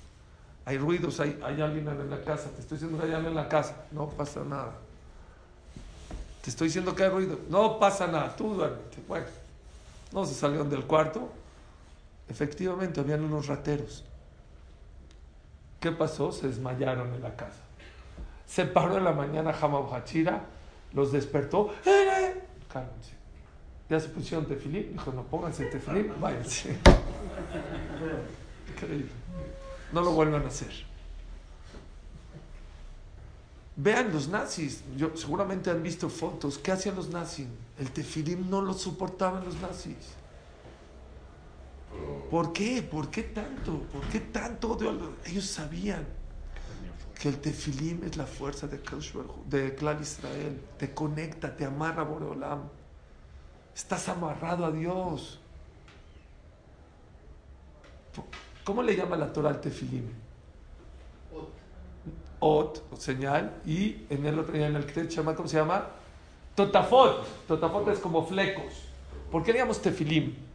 [0.65, 2.51] Hay ruidos, hay, hay alguien en la casa.
[2.51, 3.85] Te estoy diciendo que hay alguien en la casa.
[3.93, 4.73] No pasa nada.
[6.43, 7.39] Te estoy diciendo que hay ruido.
[7.51, 8.35] No pasa nada.
[8.35, 8.99] Tú duérmete.
[9.07, 9.27] Bueno,
[10.13, 11.31] no se salieron del cuarto.
[12.29, 14.05] Efectivamente, habían unos rateros.
[15.81, 16.33] ¿Qué pasó?
[16.33, 17.61] Se desmayaron en la casa.
[18.47, 20.45] Se paró en la mañana Hamab Hachira,
[20.93, 21.75] los despertó.
[21.85, 22.43] ¡Eh, eh!
[22.73, 23.13] Cálmense.
[23.89, 24.93] Ya se pusieron tefilín.
[24.93, 26.79] Dijo, no, pónganse tefilín, váyanse.
[28.75, 29.11] Increíble.
[29.93, 30.73] No lo vuelvan a hacer.
[33.77, 34.83] Vean los nazis.
[34.97, 36.59] Yo, seguramente han visto fotos.
[36.59, 37.47] ¿Qué hacían los nazis?
[37.79, 39.97] El tefilim no lo soportaban los nazis.
[42.31, 42.83] ¿Por qué?
[42.83, 43.79] ¿Por qué tanto?
[43.93, 45.15] ¿Por qué tanto odio?
[45.25, 46.07] Ellos sabían
[47.21, 48.81] que el tefilim es la fuerza de,
[49.47, 50.61] de Klal Israel.
[50.79, 52.69] Te conecta, te amarra a Boreolam.
[53.75, 55.41] Estás amarrado a Dios.
[58.65, 60.09] ¿Cómo le llama la Torah al tefilim?
[62.41, 65.87] Ot, señal, y en el otro, en el que se llama, ¿cómo se llama?
[66.55, 67.47] Totafot.
[67.47, 68.85] Totafot es como flecos.
[69.31, 70.46] ¿Por qué le llamamos tefilim?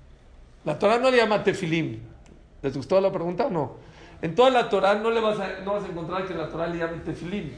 [0.63, 1.99] La Torah no le llama tefilim.
[2.61, 3.75] ¿Les gustó la pregunta o no?
[4.21, 6.67] En toda la Torah no, le vas a, no vas a encontrar que la Torah
[6.67, 7.51] le llame tefilim.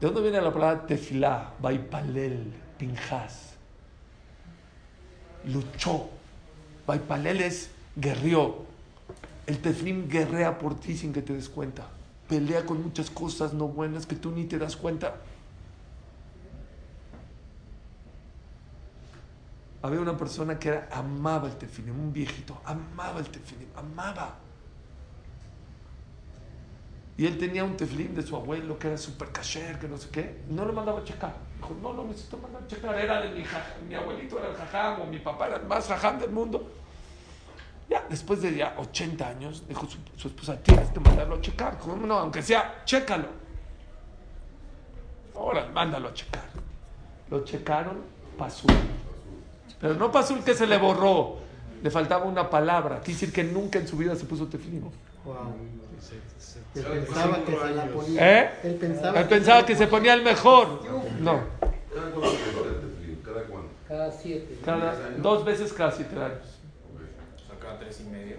[0.00, 1.54] ¿De dónde viene la palabra tefilá?
[1.60, 3.54] Baipalel, Pinjas.
[5.44, 6.10] Luchó.
[6.86, 8.66] Baipalel es guerrió.
[9.46, 11.86] El teflim guerrea por ti sin que te des cuenta.
[12.28, 15.16] Pelea con muchas cosas no buenas que tú ni te das cuenta.
[19.80, 24.34] Había una persona que era, amaba el tefilim, un viejito, amaba el tefilim, amaba.
[27.16, 30.08] Y él tenía un tefilim de su abuelo que era super kasher, que no sé
[30.10, 30.42] qué.
[30.48, 31.34] No lo mandaba a checar.
[31.56, 32.96] Dijo, no lo necesito mandar a checar.
[32.96, 33.44] Era de mi,
[33.88, 36.70] mi abuelito, era el jajam, o mi papá era el más jajam del mundo.
[37.90, 41.78] Ya, después de ya 80 años, dijo su, su esposa, tienes que mandarlo a checar.
[41.78, 42.18] ¿Cómo no?
[42.18, 43.28] Aunque sea, chécalo.
[45.34, 46.44] Ahora, mándalo a checar.
[47.30, 48.02] Lo checaron,
[48.36, 48.66] pasó.
[49.80, 51.36] Pero no pasó el que se le borró.
[51.82, 53.00] Le faltaba una palabra.
[53.00, 54.82] Quiere decir que nunca en su vida se puso tefilim.
[55.24, 55.54] Wow.
[56.74, 58.40] Él pensaba que se la ponía.
[58.40, 58.50] ¿Eh?
[58.64, 60.82] Él pensaba, Él pensaba que se ponía el mejor.
[61.20, 61.40] No.
[61.60, 62.10] ¿Cada
[62.80, 63.18] tefilín?
[64.20, 64.58] Siete.
[64.64, 66.58] Cada, dos veces cada siete años.
[67.36, 68.36] O sea, cada tres y medio.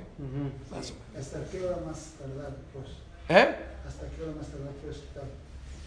[0.70, 1.28] Más o menos.
[1.28, 2.88] ¿Hasta qué hora más tardar, pues?
[3.30, 3.56] ¿Eh?
[3.88, 5.02] ¿Hasta qué hora más tardar, pues?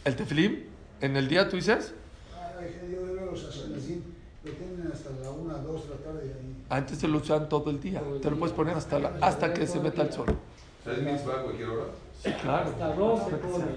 [0.04, 0.64] ¿El tefilim?
[1.00, 1.94] ¿En el día tú dices?
[2.34, 2.60] Ah,
[2.90, 4.02] yo veo los así,
[4.44, 6.56] lo tienen hasta la una, dos de la tarde y ahí.
[6.68, 8.02] Antes se lo usan todo el día.
[8.20, 10.26] Te lo puedes poner hasta, la- hasta que se meta el sol.
[10.30, 11.84] O sea, es mitzvah a cualquier hora,
[12.22, 12.70] Sí, claro.
[12.70, 13.68] Hasta 12 ponen.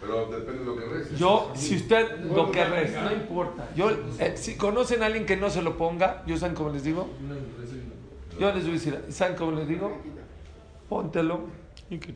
[0.00, 1.18] pero depende de lo que reces.
[1.18, 3.68] Yo, si usted lo que resta, no importa.
[3.74, 6.84] Yo, eh, si conocen a alguien que no se lo ponga, yo saben cómo les
[6.84, 7.06] digo.
[8.38, 9.96] Yo les voy a decir, ¿saben cómo les digo?
[10.88, 11.40] Póntelo.
[11.90, 12.14] ¿Y qué?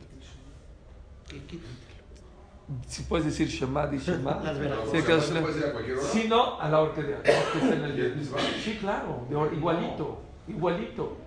[2.87, 4.39] Si puedes decir Shema, di Shema.
[4.43, 6.01] ¿no?
[6.11, 8.39] Si no, a la hora que dé, que es en el ¿Y es mitzvah?
[8.63, 11.17] Sí, claro, de- igualito, igualito.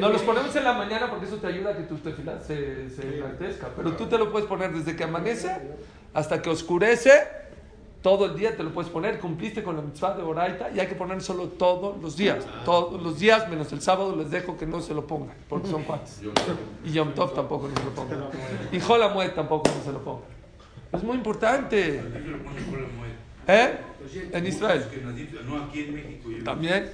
[0.00, 2.88] Nos los ponemos en la mañana porque eso te ayuda a que tu tefilá se,
[2.88, 3.68] se enaltezca.
[3.76, 5.54] Pero tú te lo puedes poner desde que amanece
[6.14, 7.10] hasta que oscurece.
[8.00, 9.18] Todo el día te lo puedes poner.
[9.18, 12.46] Cumpliste con la mitzvah de Oraita y hay que poner solo todos los días.
[12.64, 15.82] Todos los días, menos el sábado, les dejo que no se lo pongan porque son
[15.84, 16.22] cuates.
[16.82, 18.24] Y Yom Tov tampoco no se lo pongan.
[18.72, 20.39] Y Jolamuet tampoco no se lo pongan.
[20.92, 22.00] Es muy importante.
[23.46, 23.78] ¿Eh?
[24.32, 24.84] En Israel.
[26.44, 26.90] También.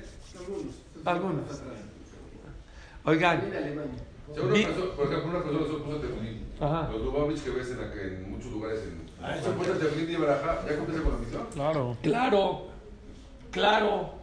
[1.05, 1.45] Algunos.
[3.05, 3.43] Oigan.
[4.53, 6.47] Vi- persona, por ejemplo, una persona se puso tefilín.
[6.61, 6.89] Ajá.
[6.93, 9.43] Los Lubavitch que ves en, la en muchos lugares en...
[9.43, 11.47] Se puso tefilín y barajá, ¿ya cumpliste con la misión?
[11.53, 11.97] Claro.
[12.03, 12.67] Claro,
[13.51, 14.15] claro.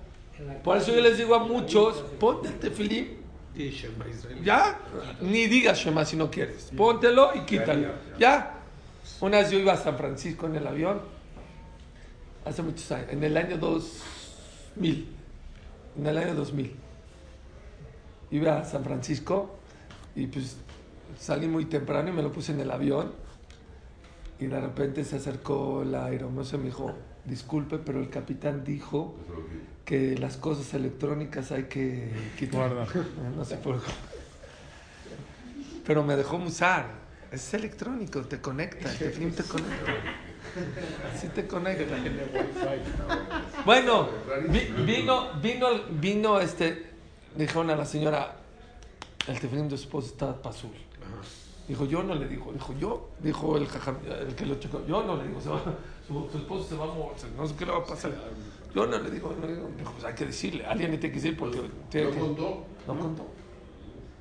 [0.63, 3.17] Por eso yo les digo a muchos, ponte el tefilín.
[4.43, 4.79] Ya,
[5.21, 6.71] ni digas Shema si no quieres.
[6.75, 7.87] Póntelo y quítalo.
[8.19, 8.59] Ya.
[9.21, 11.01] Una vez yo iba a San Francisco en el avión,
[12.45, 15.07] hace muchos años, en el año 2000.
[15.97, 16.75] En el año 2000.
[18.31, 19.55] Iba a San Francisco
[20.15, 20.57] y pues
[21.19, 23.11] salí muy temprano y me lo puse en el avión.
[24.39, 29.15] Y de repente se acercó la aeromoza y me dijo, disculpe, pero el capitán dijo
[29.85, 32.73] que las cosas electrónicas hay que quitar.
[32.73, 32.87] Guarda.
[33.37, 33.91] No sé por qué.
[35.85, 37.02] Pero me dejó musar.
[37.33, 39.91] Es electrónico, te conecta, el tefilín te conecta.
[41.19, 41.95] Sí te conecta.
[43.65, 44.07] Bueno,
[44.49, 46.91] vi- vino, vino, vino este,
[47.35, 48.35] dijeron a la señora,
[49.27, 50.69] el tefilín de tu esposo está azul.
[51.67, 55.01] Dijo, yo no le digo, dijo, yo, dijo el, jajam- el que lo checó, yo
[55.03, 55.63] no le digo, se va-
[56.07, 58.11] su, su esposo se va a morir, no sé qué le va a pasar.
[58.75, 61.15] Yo no le digo, no le digo, dijo, pues hay que decirle, alguien le tiene
[61.15, 62.65] que decir porque tiene ¿No contó?
[62.85, 63.25] no contó.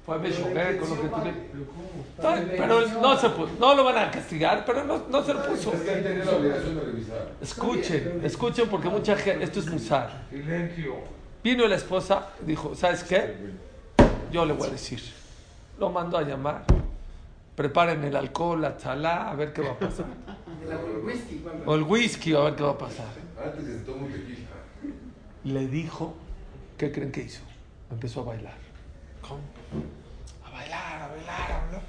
[0.04, 2.26] Fue a Meshoguer con lo que tú le...
[2.26, 5.46] Ay, Pero no se puso, no lo van a castigar, pero no, no se lo
[5.46, 5.72] puso.
[5.72, 7.28] Es que él tenía la obligación de revisar.
[7.40, 10.22] Escuchen, escuchen porque mucha gente, esto es musar.
[11.44, 13.36] Vino la esposa, dijo, ¿sabes qué?
[14.32, 15.00] Yo le voy a decir.
[15.78, 16.64] Lo mandó a llamar.
[17.54, 20.06] Preparen el alcohol, la chalá, a ver qué va a pasar.
[21.66, 23.08] O el whisky, a ver qué va a pasar.
[23.44, 24.48] Antes que se tome un tequila.
[25.44, 26.14] Le dijo,
[26.78, 27.42] ¿qué creen que hizo?
[27.90, 28.54] Empezó a bailar.
[29.20, 29.40] ¿Cómo?
[30.44, 31.82] A bailar, a bailar, a bailar.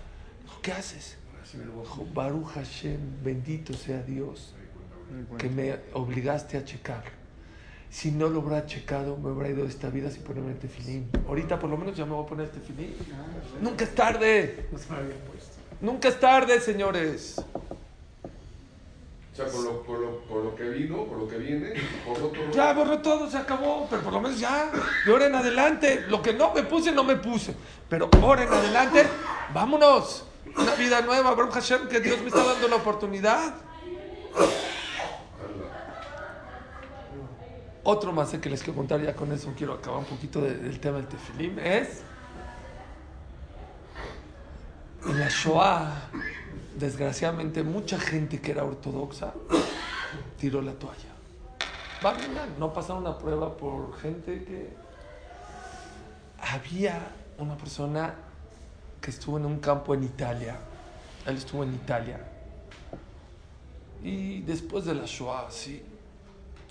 [0.43, 1.17] Dijo, ¿qué haces?
[1.53, 4.53] Dijo, Baruch Hashem, bendito sea Dios,
[5.37, 7.03] que me obligaste a checar.
[7.89, 11.09] Si no lo hubiera checado, me hubiera ido de esta vida sin ponerme el tefilín.
[11.27, 12.95] Ahorita por lo menos ya me voy a poner el tefilín.
[13.61, 14.67] Nunca es tarde.
[15.79, 17.39] Nunca es tarde, señores.
[19.33, 19.63] O sea, por
[20.43, 21.73] lo, que vino, por lo que viene,
[22.05, 22.51] por otro...
[22.51, 24.69] Ya borró todo, se acabó, pero por lo menos ya,
[25.05, 27.55] de ahora en adelante, lo que no me puse, no me puse,
[27.89, 29.07] pero ahora en adelante,
[29.51, 33.55] vámonos, una vida nueva, Baruch Hashem, que Dios me está dando la oportunidad.
[37.85, 40.79] Otro más que les quiero contar, ya con eso quiero acabar un poquito de- del
[40.79, 42.01] tema del tefilim, es
[45.07, 45.91] en la Shoah,
[46.77, 49.33] desgraciadamente, mucha gente que era ortodoxa
[50.39, 51.13] tiró la toalla.
[52.59, 54.75] No pasaron una prueba por gente que
[56.39, 56.99] había
[57.37, 58.15] una persona
[58.99, 60.57] que estuvo en un campo en Italia.
[61.25, 62.19] Él estuvo en Italia.
[64.03, 65.81] Y después de la Shoah, sí,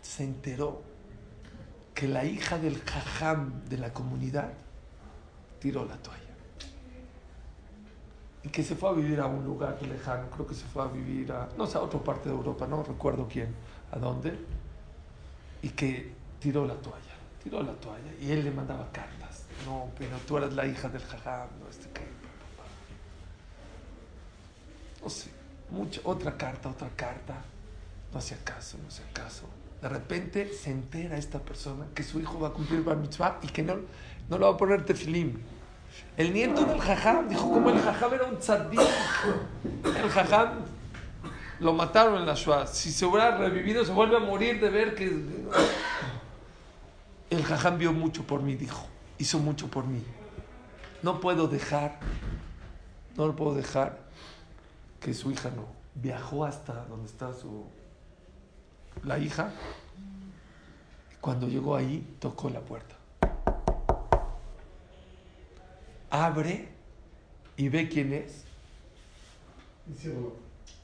[0.03, 0.83] se enteró
[1.95, 4.53] que la hija del jajam de la comunidad
[5.61, 6.32] tiró la toalla.
[8.45, 10.87] Y que se fue a vivir a un lugar lejano, creo que se fue a
[10.87, 13.55] vivir a, no sé, a otra parte de Europa, no recuerdo quién,
[13.93, 14.37] a dónde
[15.63, 19.45] y que tiró la toalla, tiró la toalla y él le mandaba cartas.
[19.65, 22.03] No, pero tú eras la hija del jajam, no este que.
[25.01, 25.31] No sé,
[25.71, 27.43] mucha, otra carta, otra carta.
[28.13, 29.47] No hacía caso, no hacía caso.
[29.81, 33.47] De repente se entera esta persona que su hijo va a cumplir bar mitzvah y
[33.49, 33.77] que no,
[34.29, 35.41] no lo va a poner tefilim.
[36.17, 38.81] El nieto del jajam dijo, como el jajam era un tzaddik.
[39.85, 40.51] El jajam
[41.61, 42.67] lo mataron en la Shoah.
[42.67, 45.07] Si se hubiera revivido, se vuelve a morir de ver que.
[47.31, 48.87] El jajam vio mucho por mí, dijo.
[49.19, 50.03] Hizo mucho por mí.
[51.03, 51.99] No puedo dejar,
[53.17, 53.99] no lo puedo dejar
[55.01, 55.67] que su hija no.
[55.95, 57.65] Viajó hasta donde está su.
[59.05, 59.53] La hija.
[61.21, 62.97] Cuando llegó ahí, tocó la puerta.
[66.13, 66.69] Abre
[67.57, 68.45] y ve quién es.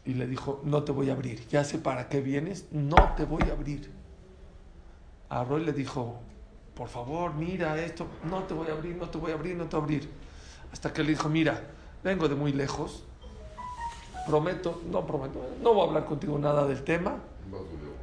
[0.06, 1.46] Y le dijo, no te voy a abrir.
[1.48, 3.92] Ya sé para qué vienes, no te voy a abrir.
[5.28, 6.18] A Roy le dijo,
[6.74, 9.68] por favor, mira esto, no te voy a abrir, no te voy a abrir, no
[9.68, 10.10] te voy a abrir.
[10.72, 11.62] Hasta que le dijo, mira,
[12.02, 13.04] vengo de muy lejos,
[14.26, 17.18] prometo, no prometo, no voy a hablar contigo nada del tema,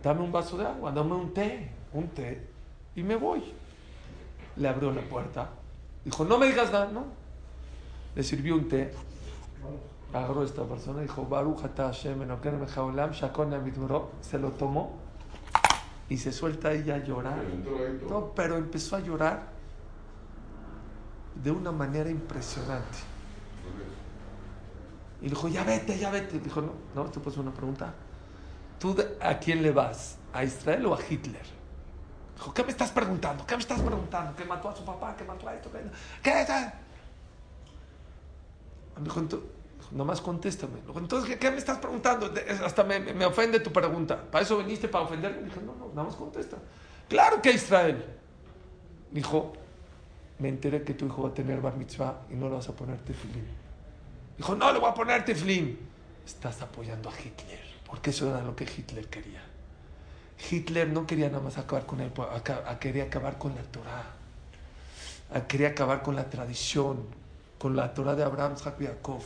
[0.04, 2.46] dame un vaso de agua, dame un té, un té,
[2.96, 3.44] y me voy.
[4.58, 5.50] Le abrió la puerta,
[6.06, 7.06] dijo, no me digas nada, ¿no?
[8.16, 8.94] Le sirvió un té,
[10.14, 14.98] agarró a esta persona, dijo, Baruch Hashem Elokeinu melech haolam, shakon amidmuro", se lo tomó
[16.08, 17.44] y se suelta ella a llorar.
[18.10, 19.48] No, pero empezó a llorar
[21.44, 23.00] de una manera impresionante.
[25.22, 26.40] Y dijo, ya vete, ya vete.
[26.40, 27.94] Dijo, no, no, te hacer una pregunta.
[28.80, 30.18] ¿Tú a quién le vas?
[30.34, 31.46] ¿A Israel o a Hitler?
[32.36, 33.46] Dijo, ¿qué me estás preguntando?
[33.46, 34.36] ¿Qué me estás preguntando?
[34.36, 35.16] ¿Que mató a su papá?
[35.16, 35.72] ¿Que mató a esto?
[35.72, 35.80] ¿Qué?
[36.22, 36.42] ¿Qué?
[36.42, 36.50] es?
[38.98, 39.42] Me dijo, "Ento-
[39.80, 40.82] dijo, nomás contéstame.
[40.86, 42.32] Dijo, Entonces, ¿qué, qué me estás preguntando?
[42.64, 44.22] Hasta me, me ofende tu pregunta.
[44.32, 44.88] ¿Para eso viniste?
[44.88, 45.44] ¿Para ofenderme?
[45.44, 46.58] Dije, no, no, nada más contesta.
[47.10, 48.06] Claro que Israel.
[49.12, 49.54] Dijo,
[50.40, 52.74] me enteré que tu hijo va a tener bar mitzvah y no le vas a
[52.76, 53.46] poner tefilín.
[54.38, 55.80] Dijo, no le voy a poner tefilín.
[56.26, 59.42] Estás apoyando a Hitler, porque eso era lo que Hitler quería.
[60.38, 62.12] Hitler no quería nada más acabar con el
[62.80, 64.06] quería acabar con la Torah.
[65.34, 67.06] Ah, Quería acabar con la tradición,
[67.58, 69.22] con la Torah de Abraham, Jacob.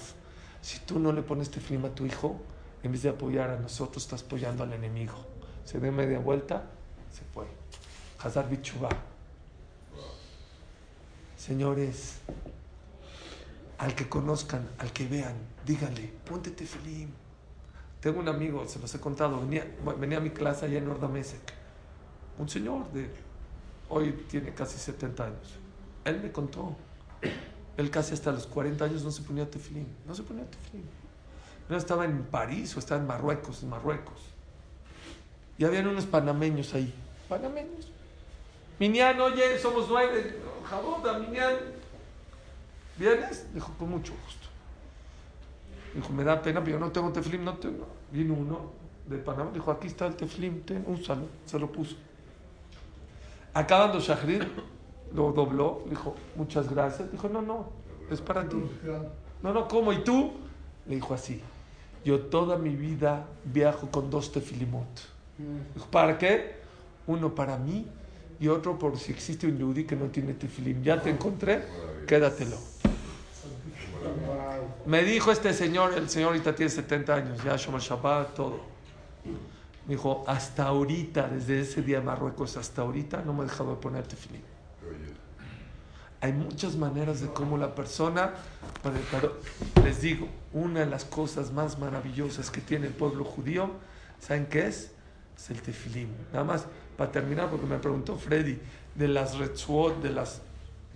[0.62, 2.40] Si tú no le pones tefilín a tu hijo,
[2.84, 5.14] en vez de apoyar a nosotros, estás apoyando al enemigo.
[5.66, 6.64] Se dio media vuelta,
[7.12, 7.46] se fue.
[8.20, 8.90] Hazar Bichubá.
[11.38, 12.20] Señores,
[13.78, 15.36] al que conozcan, al que vean,
[15.66, 17.14] díganle, ponte tefilín.
[18.00, 19.68] Tengo un amigo, se los he contado, venía,
[20.00, 21.42] venía a mi clase allá en Ordamesec.
[22.38, 23.10] Un señor de,
[23.90, 25.60] hoy tiene casi 70 años.
[26.06, 26.76] Él me contó,
[27.76, 30.86] él casi hasta los 40 años no se ponía tefilín, no se ponía tefilín.
[31.68, 34.20] No estaba en París o estaba en Marruecos, en Marruecos.
[35.58, 36.94] Y habían unos panameños ahí,
[37.28, 37.92] panameños.
[38.80, 40.38] Minian, oye, somos nueve.
[40.70, 41.56] Jaboda, Minian.
[42.98, 43.54] ¿Vienes?
[43.54, 44.49] Dijo, con mucho gusto.
[45.94, 47.88] Dijo, me da pena, pero yo no tengo teflim, no tengo.
[48.12, 48.72] Vino uno
[49.08, 51.24] de Panamá, dijo, aquí está el teflim, ten, úsalo.
[51.46, 51.96] Se lo puso.
[53.54, 54.44] Acabando Shahrid,
[55.14, 57.12] lo dobló, dijo, muchas gracias.
[57.12, 57.70] Dijo, no, no,
[58.12, 58.58] es para ti.
[59.42, 59.92] No, no, ¿cómo?
[59.94, 60.34] ¿Y tú?
[60.86, 61.42] Le dijo así,
[62.06, 64.88] yo toda mi vida viajo con dos tefilimot.
[65.74, 66.60] Dijo, ¿para qué?
[67.08, 67.88] Uno para mí
[68.40, 70.82] y otro por si existe un yudí que no tiene tefilim.
[70.84, 71.64] Ya te encontré,
[72.08, 72.58] quédatelo.
[74.86, 78.62] Me dijo este señor, el señor ahorita tiene 70 años, ya Shomer Shabbat, todo.
[79.86, 83.72] Me dijo, hasta ahorita, desde ese día en Marruecos hasta ahorita, no me he dejado
[83.72, 84.42] de poner tefilim.
[86.22, 88.34] Hay muchas maneras de cómo la persona,
[89.84, 93.72] les digo, una de las cosas más maravillosas que tiene el pueblo judío,
[94.20, 94.92] ¿saben qué es?
[95.38, 96.10] Es el tefilim.
[96.34, 96.66] Nada más,
[96.98, 98.60] para terminar, porque me preguntó Freddy,
[98.96, 100.42] de las retzuot, de las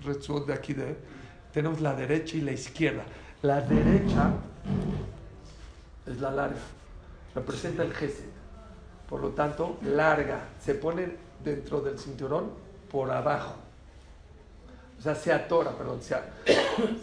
[0.04, 0.98] retzuot de aquí, de,
[1.54, 3.04] tenemos la derecha y la izquierda.
[3.42, 4.32] La derecha
[6.08, 6.60] es la larga,
[7.36, 8.26] representa el gesed.
[9.10, 12.52] Por lo tanto, larga, se pone dentro del cinturón
[12.92, 13.56] por abajo.
[14.98, 16.16] O sea, se atora, perdón, se,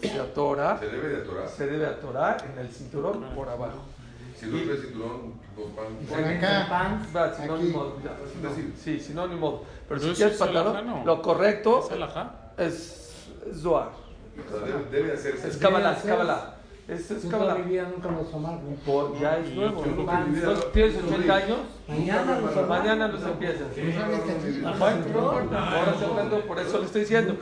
[0.01, 1.47] se atora, Se debe de atorar.
[1.49, 3.79] se debe atorar en el cinturón por abajo.
[4.39, 5.85] Si no traes cinturón, dos pan.
[6.09, 7.01] Por acá.
[7.15, 7.71] Va, si no, ni Aquí.
[7.73, 8.17] modo, ya.
[8.25, 9.63] Es decir, Sí, si no, ni modo.
[9.87, 12.51] Pero si quieres pantalón, lo correcto ¿Es alajá?
[14.39, 15.47] O sea, debe, debe hacerse.
[15.47, 16.55] Es Kabbalah, es Kabbalah.
[16.87, 17.55] Es, es Yo toda Kabbalah.
[17.65, 18.61] mi vida nunca los amargo.
[18.85, 19.81] Por- ya es nuevo.
[19.83, 20.39] Mi
[20.73, 21.57] ¿Tienes 80 años?
[21.87, 22.67] Mañana los amargo.
[22.67, 23.67] Mañana los empiezas.
[24.75, 27.35] Ahora se aprende, por eso le estoy diciendo.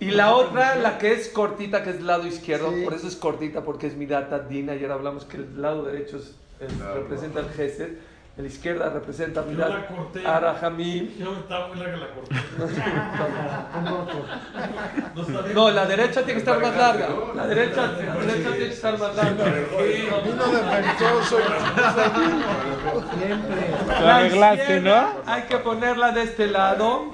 [0.00, 2.82] Y la otra, la que es cortita, que es el lado izquierdo, Sí.
[2.84, 4.72] por eso es cortita, porque es Midata Dina.
[4.72, 6.94] Ayer hablamos que el lado derecho es- es- Claro.
[7.02, 7.90] representa el Gesed,
[8.40, 10.26] la izquierda representa Yo la corté.
[10.26, 11.16] Arahamim.
[11.18, 12.34] Yo estaba muy larga la corté.
[15.54, 17.08] No la derecha tiene que estar más larga.
[17.34, 19.44] La derecha, la derecha tiene que estar más larga.
[19.44, 21.38] Vino defectuoso.
[23.18, 23.70] Siempre.
[24.00, 25.08] Lo arreglaste, ¿no?
[25.26, 27.10] Hay que ponerla de este lado.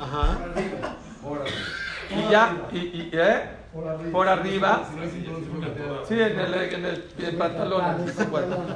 [2.11, 3.51] Y ya, y, y, ¿eh?
[4.12, 4.85] Por arriba.
[6.09, 8.07] Sí, en el, en el, en el pantalón.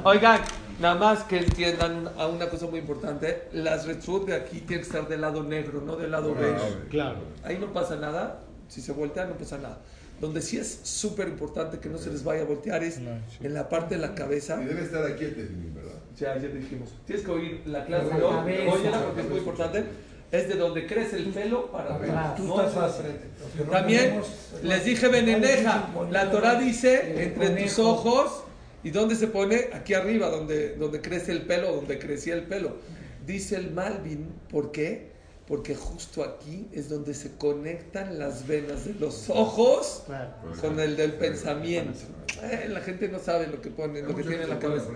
[0.03, 0.39] Oigan,
[0.81, 3.43] nada más que entiendan a una cosa muy importante.
[3.53, 6.87] Las retzut de aquí tienen que estar del lado negro, no del lado beige.
[6.89, 7.19] Claro.
[7.43, 8.41] Ahí no pasa nada.
[8.67, 9.79] Si se voltean, no pasa nada.
[10.19, 12.99] Donde sí es súper importante que no se les vaya a voltear es
[13.41, 14.61] en la parte de la cabeza.
[14.61, 15.99] Y debe estar aquí el tefilín, ¿verdad?
[16.17, 16.89] Ya, ayer dijimos.
[17.05, 18.81] Tienes que oír la clase La de hoy.
[19.05, 19.83] porque es muy importante.
[20.31, 21.95] Es de donde crece el pelo para.
[21.95, 22.39] Atrás.
[22.39, 23.27] No es la frente.
[23.69, 24.21] También
[24.63, 25.89] les dije veneneja.
[26.09, 28.43] La Torah dice entre tus ojos
[28.83, 29.69] ¿Y dónde se pone?
[29.73, 32.77] Aquí arriba, donde, donde crece el pelo, donde crecía el pelo.
[33.25, 35.11] Dice el Malvin, ¿por qué?
[35.47, 40.31] Porque justo aquí es donde se conectan las venas de los ojos Claro.
[40.61, 41.99] con el del pensamiento.
[42.41, 44.87] Eh, la gente no sabe lo que pone, lo que tiene en la cabeza.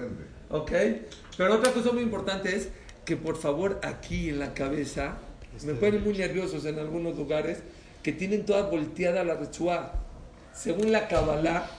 [0.50, 0.72] ¿Ok?
[1.38, 2.70] Pero otra cosa muy importante es
[3.04, 5.18] que por favor aquí en la cabeza,
[5.64, 7.60] me ponen muy nerviosos en algunos lugares,
[8.02, 9.94] que tienen toda volteada la rechua.
[10.54, 11.70] Según la Kabbalah,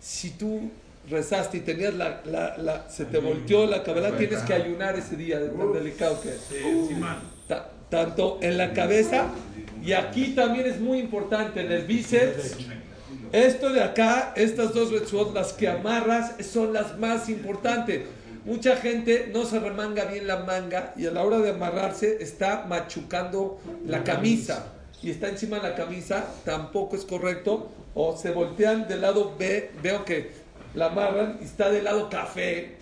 [0.00, 0.70] si tú
[1.10, 5.16] rezaste y tenías la, la- la- se te volteó la Kabbalah, tienes que ayunar ese
[5.16, 6.40] día de tan delicado que es.
[7.48, 9.26] Ta- tanto en la cabeza
[9.82, 12.56] y aquí también es muy importante en el bíceps.
[13.32, 18.02] Esto de acá, estas dos rechuot, las que amarras, son las más importantes.
[18.44, 22.64] Mucha gente no se remanga bien la manga y a la hora de amarrarse está
[22.68, 24.66] machucando la camisa
[25.02, 27.70] y está encima de la camisa, tampoco es correcto.
[27.94, 30.30] O se voltean del lado B, veo que
[30.74, 32.76] la amarran y está del lado café.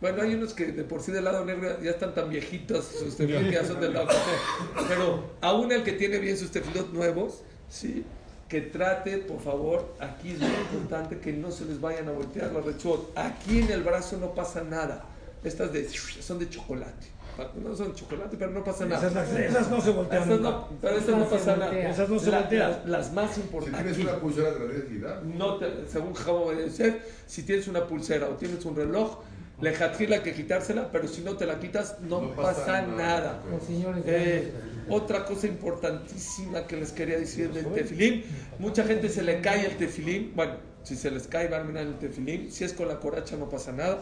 [0.00, 3.16] Bueno, hay unos que de por sí del lado negro ya están tan viejitos, sus
[3.16, 4.86] tefilot ya son del lado café.
[4.88, 8.04] Pero aún el que tiene bien sus tefilot nuevos, sí,
[8.48, 12.50] que trate, por favor, aquí es muy importante que no se les vayan a voltear
[12.50, 13.12] los rechot.
[13.16, 15.04] Aquí en el brazo no pasa nada.
[15.44, 17.06] Estas de, son de chocolate.
[17.62, 19.06] No son chocolate, pero no pasa nada.
[19.08, 20.28] Esas, esas no se voltean.
[20.28, 20.42] Nunca.
[20.50, 21.78] no, pero estas no pasa nada.
[21.78, 22.70] Esas no se La- voltean.
[22.70, 23.82] las, las más Si importantes.
[23.96, 28.64] tienes una pulsera agradecida, No te, según Jabba Yosef, si tienes una pulsera o tienes
[28.64, 29.18] un reloj,
[29.60, 29.76] le
[30.08, 32.96] la que quitársela, pero si no te la quitas, no, No pasa, pasa nada.
[32.96, 33.42] nada.
[33.66, 34.02] Señores.
[34.06, 34.52] Eh,
[34.88, 38.24] otra cosa importantísima que les quería decir del tefilín,
[38.58, 41.86] mucha gente se le cae el tefilín, bueno, si se les cae van a mirar
[41.86, 43.98] el tefilín, si es con la coracha no pasa nada,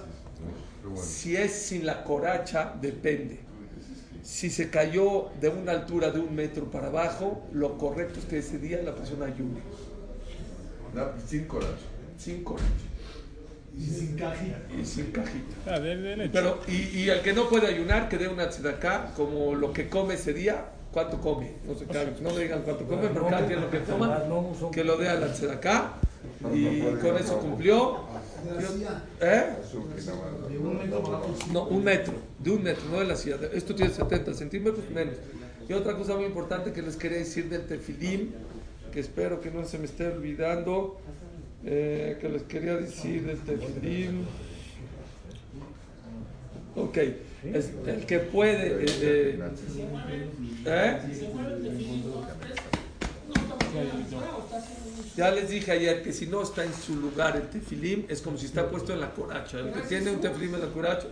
[0.84, 1.02] bueno.
[1.02, 3.40] si es sin la coracha depende.
[4.22, 8.38] Si se cayó de una altura de un metro para abajo, lo correcto es que
[8.38, 9.60] ese día la persona ayune.
[11.26, 11.72] Sin coraje.
[12.18, 12.64] Sin coracha
[13.76, 14.58] Y sin cajita.
[14.80, 15.56] y sin cajita.
[15.66, 16.30] Ah, de- de leche.
[16.32, 19.88] Pero, y, y el que no puede ayunar, que dé una acá como lo que
[19.88, 21.52] come ese día, ¿cuánto come?
[21.66, 24.22] No sé, cada- no me digan cuánto come, pero cada quien lo que toma,
[24.72, 25.92] que lo dé a la acá
[26.52, 28.00] y con eso cumplió.
[29.20, 29.44] ¿Eh?
[31.52, 33.36] No, un metro, de un metro, no de la silla.
[33.52, 35.14] Esto tiene 70 centímetros menos.
[35.68, 38.32] Y otra cosa muy importante que les quería decir del tefilín,
[38.92, 40.98] que espero que no se me esté olvidando,
[41.64, 44.24] eh, que les quería decir del tefilín.
[46.76, 46.96] Ok,
[47.44, 48.84] es el que puede.
[48.84, 49.38] eh,
[50.66, 50.98] eh,
[55.16, 58.36] Ya les dije ayer que si no está en su lugar el tefilín, es como
[58.38, 59.58] si está puesto en la coracha.
[59.58, 61.06] El que tiene un tefilín en la coracha.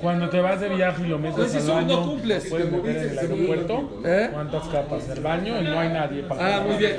[0.00, 2.46] Cuando te vas de viaje y lo Pues metes si al tú no baño, cumples.
[2.48, 4.02] puedes meter en el aeropuerto.
[4.04, 4.28] ¿Eh?
[4.32, 5.08] ¿Cuántas capas?
[5.10, 6.96] El baño y no hay nadie para Ah, muy bien.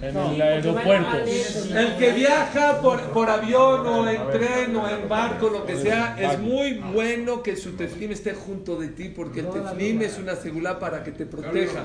[0.00, 1.16] En el aeropuerto.
[1.16, 6.16] El que viaja por, por avión o en tren o en barco, lo que sea,
[6.16, 10.36] es muy bueno que su teflim esté junto de ti porque el teflim es una
[10.36, 11.82] segula para que te proteja.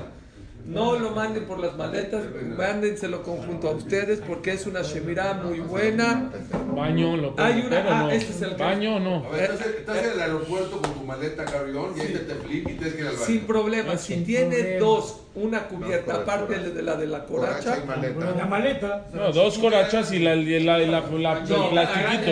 [0.65, 2.23] No lo manden por las maletas,
[2.57, 6.31] mándenselo conjunto a ustedes porque es una shemirá muy buena.
[6.73, 8.09] Baño, lo puedes Hay una- ah, no.
[8.11, 9.25] este es el Baño o no.
[9.27, 12.35] A ver, estás, estás en el aeropuerto con tu maleta carrión y ahí te te
[12.35, 13.25] flip y tienes que ir al baño.
[13.25, 17.85] Sin problema, si tiene dos, una cubierta aparte de la de la Coracha y coracha,
[17.85, 18.35] maleta.
[18.37, 19.05] La maleta.
[19.13, 22.31] No, dos corachas y la, y la, y la, la- el plastiquito.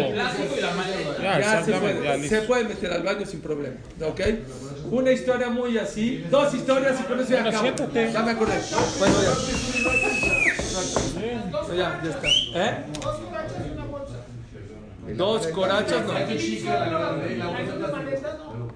[1.22, 2.36] Ya, Ya se ya puede, listo.
[2.36, 3.76] se puede meter al baño sin problema.
[4.08, 4.22] ¿Ok?
[4.92, 7.64] Una historia muy así, dos historias y con eso ya acabo.
[7.64, 8.12] siéntate.
[8.12, 8.62] Ya me acordé.
[9.00, 9.32] Bueno, ya.
[11.74, 12.28] Ya, ya está.
[12.56, 12.86] ¿Eh?
[15.16, 16.14] Dos corachas, no.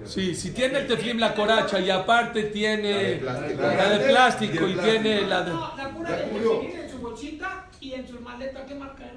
[0.06, 5.20] Sí, si tiene el teflim la coracha y aparte tiene la de plástico y tiene
[5.26, 5.50] la de...
[5.52, 9.14] No, la cura de en su bolsita y en su maleta, ¿qué marca era?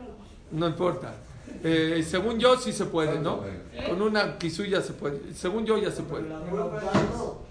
[0.51, 1.13] No importa.
[1.63, 3.43] Eh, según yo sí se puede, ¿no?
[3.87, 5.33] Con una quisuya se puede.
[5.33, 6.25] Según yo ya se puede.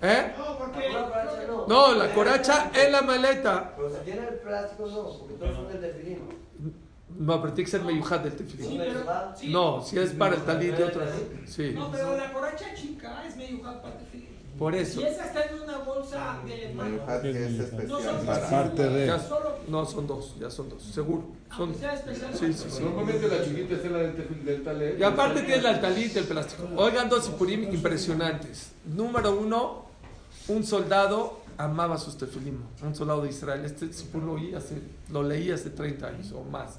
[0.03, 0.33] ¿Eh?
[1.67, 3.75] No, la coracha en la maleta.
[3.77, 6.19] Pero si tiene el plástico, no, porque todos son de tefilín.
[7.19, 8.83] No, pero tiene que ser meyujat del tefilín.
[9.49, 11.07] No, si es para el talit de otra.
[11.47, 14.28] Sí, no, pero la coracha chica es medio para definir.
[14.59, 15.01] Por eso.
[15.01, 18.51] Y esa está en una bolsa de Mayujat que es No especial son para...
[18.51, 19.07] Parte de.
[19.07, 21.25] Ya- solo no, son dos, ya son dos, seguro.
[21.51, 22.35] Son, aunque sea especial.
[22.35, 22.83] sí, sí, sí.
[22.83, 24.99] Normalmente la chiquita es la del del talet.
[24.99, 26.69] Y aparte tiene el talit del plástico.
[26.77, 28.73] Oigan, dos ipurim impresionantes.
[28.87, 29.85] Número uno,
[30.49, 32.63] un soldado amaba sus tefilim.
[32.83, 33.65] Un soldado de Israel.
[33.65, 34.81] Este sipur lo, oí hace,
[35.11, 36.79] lo leí hace 30 años o más.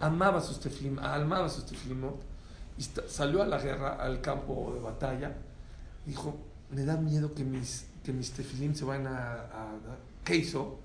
[0.00, 2.16] Amaba sus tefilim, amaba sus tefilimot.
[2.78, 5.32] Y salió a la guerra, al campo de batalla.
[6.06, 6.36] Dijo,
[6.70, 10.78] me da miedo que mis, que mis tefilim se vayan a, a- ¿Qué hizo?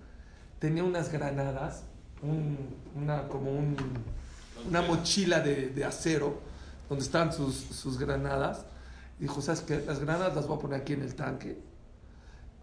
[0.60, 1.84] Tenía unas granadas,
[2.22, 2.58] un-
[2.96, 3.76] una, como un
[4.68, 6.38] una mochila de, de acero
[6.90, 8.66] donde están sus, sus granadas.
[9.18, 9.82] Dijo, ¿sabes qué?
[9.86, 11.58] Las granadas las voy a poner aquí en el tanque.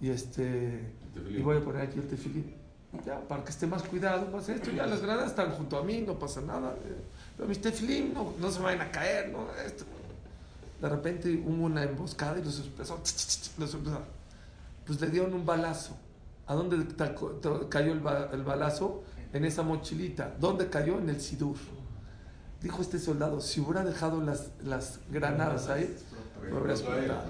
[0.01, 0.93] Y este
[1.31, 2.55] y voy a poner aquí el tefilín.
[3.05, 6.03] Ya, para que esté más cuidado, pues esto, ya las granadas están junto a mí,
[6.07, 6.75] no pasa nada.
[7.37, 9.47] Pero mis tefilín no, no se vayan a caer, ¿no?
[9.67, 9.85] Esto.
[10.81, 12.99] De repente hubo una emboscada y los empezó,
[13.59, 14.03] los empezó-
[14.87, 15.97] pues le dieron un balazo.
[16.47, 16.87] ¿A dónde
[17.69, 19.03] cayó el, ba- el balazo?
[19.33, 20.35] En esa mochilita.
[20.39, 20.99] ¿Dónde cayó?
[20.99, 21.57] En el Sidur.
[22.63, 25.95] Dijo este soldado, si hubiera dejado las, las granadas ahí,
[26.51, 27.23] lo habría explotado.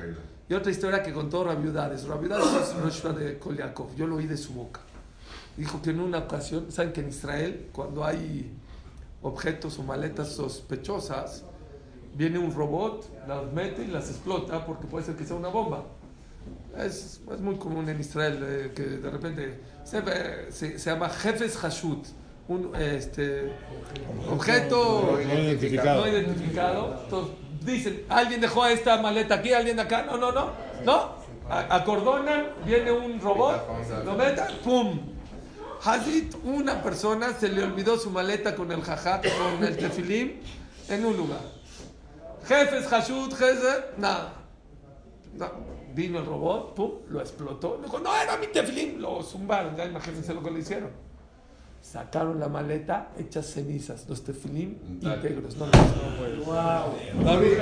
[0.49, 2.05] Y otra historia que contó Rabiudades.
[2.05, 3.95] Rabiudades es Roshua de Kolyakov.
[3.97, 4.81] Yo lo oí de su boca.
[5.57, 8.53] Dijo que en una ocasión, saben que en Israel, cuando hay
[9.23, 11.45] objetos o maletas sospechosas,
[12.17, 15.85] viene un robot, las mete y las explota porque puede ser que sea una bomba.
[16.79, 20.03] Es, es muy común en Israel eh, que de repente se,
[20.51, 22.07] se, se llama jefes hashut,
[22.49, 23.53] un este,
[24.31, 26.01] objeto No identificado.
[26.03, 27.01] no identificado.
[27.05, 30.05] Entonces, dicen, alguien dejó esta maleta aquí, alguien acá.
[30.05, 30.51] No, no, no.
[30.85, 31.17] No.
[31.49, 33.63] Acordonan, viene un robot,
[34.05, 34.99] lo meta, ¡pum!
[35.85, 40.41] Hazit, una persona se le olvidó su maleta con el jajat, con el tefilim,
[40.89, 41.56] en un lugar.
[42.47, 44.33] Jefes, hashut, jefe, nada.
[45.35, 45.51] No.
[45.95, 47.81] Vino el robot, pum, lo explotó.
[47.83, 49.01] Dijo, no, era mi tefilim.
[49.01, 50.91] Lo zumbaron, ya imagínense lo que le hicieron.
[51.81, 55.57] Sacaron la maleta, hechas cenizas, los tefilim íntegros.
[55.57, 55.81] No, no, no,
[56.45, 57.59] no, amén,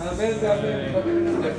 [0.00, 1.58] amén.